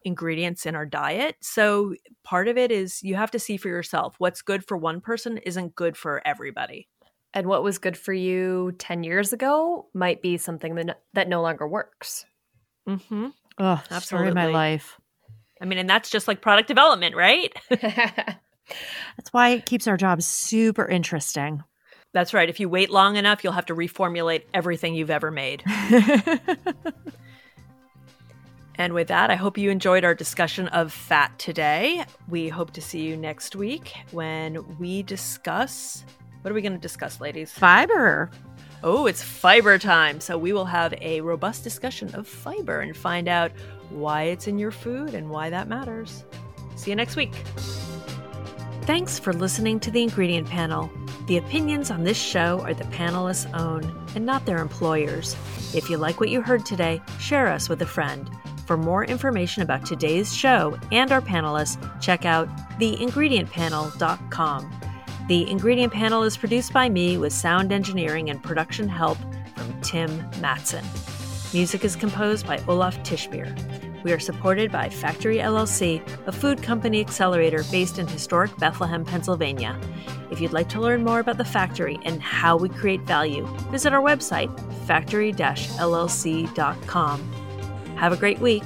ingredients 0.03 0.65
in 0.65 0.75
our 0.75 0.85
diet. 0.85 1.35
So 1.41 1.95
part 2.23 2.47
of 2.47 2.57
it 2.57 2.71
is 2.71 3.03
you 3.03 3.15
have 3.15 3.31
to 3.31 3.39
see 3.39 3.57
for 3.57 3.67
yourself 3.67 4.15
what's 4.17 4.41
good 4.41 4.65
for 4.65 4.77
one 4.77 5.01
person 5.01 5.37
isn't 5.39 5.75
good 5.75 5.97
for 5.97 6.21
everybody. 6.25 6.87
And 7.33 7.47
what 7.47 7.63
was 7.63 7.77
good 7.77 7.97
for 7.97 8.13
you 8.13 8.73
10 8.77 9.03
years 9.03 9.31
ago 9.31 9.87
might 9.93 10.21
be 10.21 10.37
something 10.37 10.75
that, 10.75 11.01
that 11.13 11.29
no 11.29 11.41
longer 11.41 11.67
works. 11.67 12.25
Mm-hmm. 12.87 13.27
Oh, 13.57 13.83
Absolutely. 13.89 14.33
my 14.33 14.47
life. 14.47 14.99
I 15.61 15.65
mean, 15.65 15.77
and 15.77 15.89
that's 15.89 16.09
just 16.09 16.27
like 16.27 16.41
product 16.41 16.67
development, 16.67 17.15
right? 17.15 17.53
that's 17.69 19.31
why 19.31 19.49
it 19.49 19.65
keeps 19.65 19.87
our 19.87 19.97
jobs 19.97 20.25
super 20.25 20.85
interesting. 20.85 21.63
That's 22.13 22.33
right. 22.33 22.49
If 22.49 22.59
you 22.59 22.67
wait 22.67 22.89
long 22.89 23.15
enough, 23.15 23.43
you'll 23.43 23.53
have 23.53 23.67
to 23.67 23.75
reformulate 23.75 24.43
everything 24.53 24.95
you've 24.95 25.09
ever 25.09 25.31
made. 25.31 25.63
and 28.75 28.93
with 28.93 29.07
that, 29.07 29.29
I 29.29 29.35
hope 29.35 29.57
you 29.57 29.69
enjoyed 29.69 30.03
our 30.03 30.13
discussion 30.13 30.67
of 30.69 30.91
fat 30.91 31.37
today. 31.39 32.03
We 32.27 32.49
hope 32.49 32.71
to 32.71 32.81
see 32.81 33.01
you 33.01 33.15
next 33.15 33.55
week 33.55 33.93
when 34.11 34.77
we 34.77 35.03
discuss. 35.03 36.03
What 36.41 36.51
are 36.51 36.55
we 36.55 36.61
going 36.61 36.73
to 36.73 36.79
discuss, 36.79 37.21
ladies? 37.21 37.51
Fiber. 37.51 38.29
Oh, 38.83 39.05
it's 39.05 39.21
fiber 39.21 39.77
time. 39.77 40.19
So 40.19 40.35
we 40.37 40.51
will 40.53 40.65
have 40.65 40.93
a 41.01 41.21
robust 41.21 41.63
discussion 41.63 42.15
of 42.15 42.27
fiber 42.27 42.79
and 42.79 42.97
find 42.97 43.27
out 43.27 43.51
why 43.89 44.23
it's 44.23 44.47
in 44.47 44.57
your 44.57 44.71
food 44.71 45.13
and 45.13 45.29
why 45.29 45.51
that 45.51 45.67
matters. 45.67 46.25
See 46.75 46.89
you 46.89 46.95
next 46.95 47.15
week. 47.15 47.35
Thanks 48.83 49.19
for 49.19 49.33
listening 49.33 49.79
to 49.81 49.91
the 49.91 50.01
Ingredient 50.01 50.47
Panel. 50.47 50.89
The 51.27 51.37
opinions 51.37 51.91
on 51.91 52.03
this 52.03 52.17
show 52.17 52.61
are 52.61 52.73
the 52.73 52.85
panelists' 52.85 53.47
own 53.57 53.83
and 54.15 54.25
not 54.25 54.47
their 54.47 54.57
employers. 54.57 55.35
If 55.75 55.91
you 55.91 55.97
like 55.97 56.19
what 56.19 56.29
you 56.29 56.41
heard 56.41 56.65
today, 56.65 57.03
share 57.19 57.47
us 57.47 57.69
with 57.69 57.83
a 57.83 57.85
friend. 57.85 58.27
For 58.65 58.77
more 58.77 59.05
information 59.05 59.61
about 59.61 59.85
today's 59.85 60.35
show 60.35 60.79
and 60.91 61.11
our 61.11 61.21
panelists, 61.21 61.77
check 62.01 62.25
out 62.25 62.49
theingredientpanel.com. 62.79 64.81
The 65.27 65.49
Ingredient 65.49 65.93
Panel 65.93 66.23
is 66.23 66.35
produced 66.35 66.73
by 66.73 66.89
me 66.89 67.17
with 67.17 67.31
sound 67.31 67.71
engineering 67.71 68.29
and 68.29 68.43
production 68.43 68.89
help 68.89 69.17
from 69.55 69.81
Tim 69.81 70.29
Matson. 70.41 70.83
Music 71.53 71.85
is 71.85 71.95
composed 71.95 72.47
by 72.47 72.61
Olaf 72.67 72.97
Tishmir. 73.03 73.55
We 74.03 74.11
are 74.13 74.19
supported 74.19 74.71
by 74.71 74.89
Factory 74.89 75.37
LLC, 75.37 76.01
a 76.27 76.31
food 76.31 76.63
company 76.63 76.99
accelerator 77.01 77.63
based 77.71 77.99
in 77.99 78.07
historic 78.07 78.55
Bethlehem, 78.57 79.05
Pennsylvania. 79.05 79.79
If 80.31 80.41
you'd 80.41 80.53
like 80.53 80.69
to 80.69 80.81
learn 80.81 81.03
more 81.03 81.19
about 81.19 81.37
the 81.37 81.45
factory 81.45 81.99
and 82.03 82.21
how 82.21 82.57
we 82.57 82.69
create 82.69 83.01
value, 83.01 83.45
visit 83.69 83.93
our 83.93 84.01
website, 84.01 84.49
factory 84.85 85.31
llc.com. 85.33 86.51
Have 87.95 88.13
a 88.13 88.17
great 88.17 88.39
week. 88.39 88.63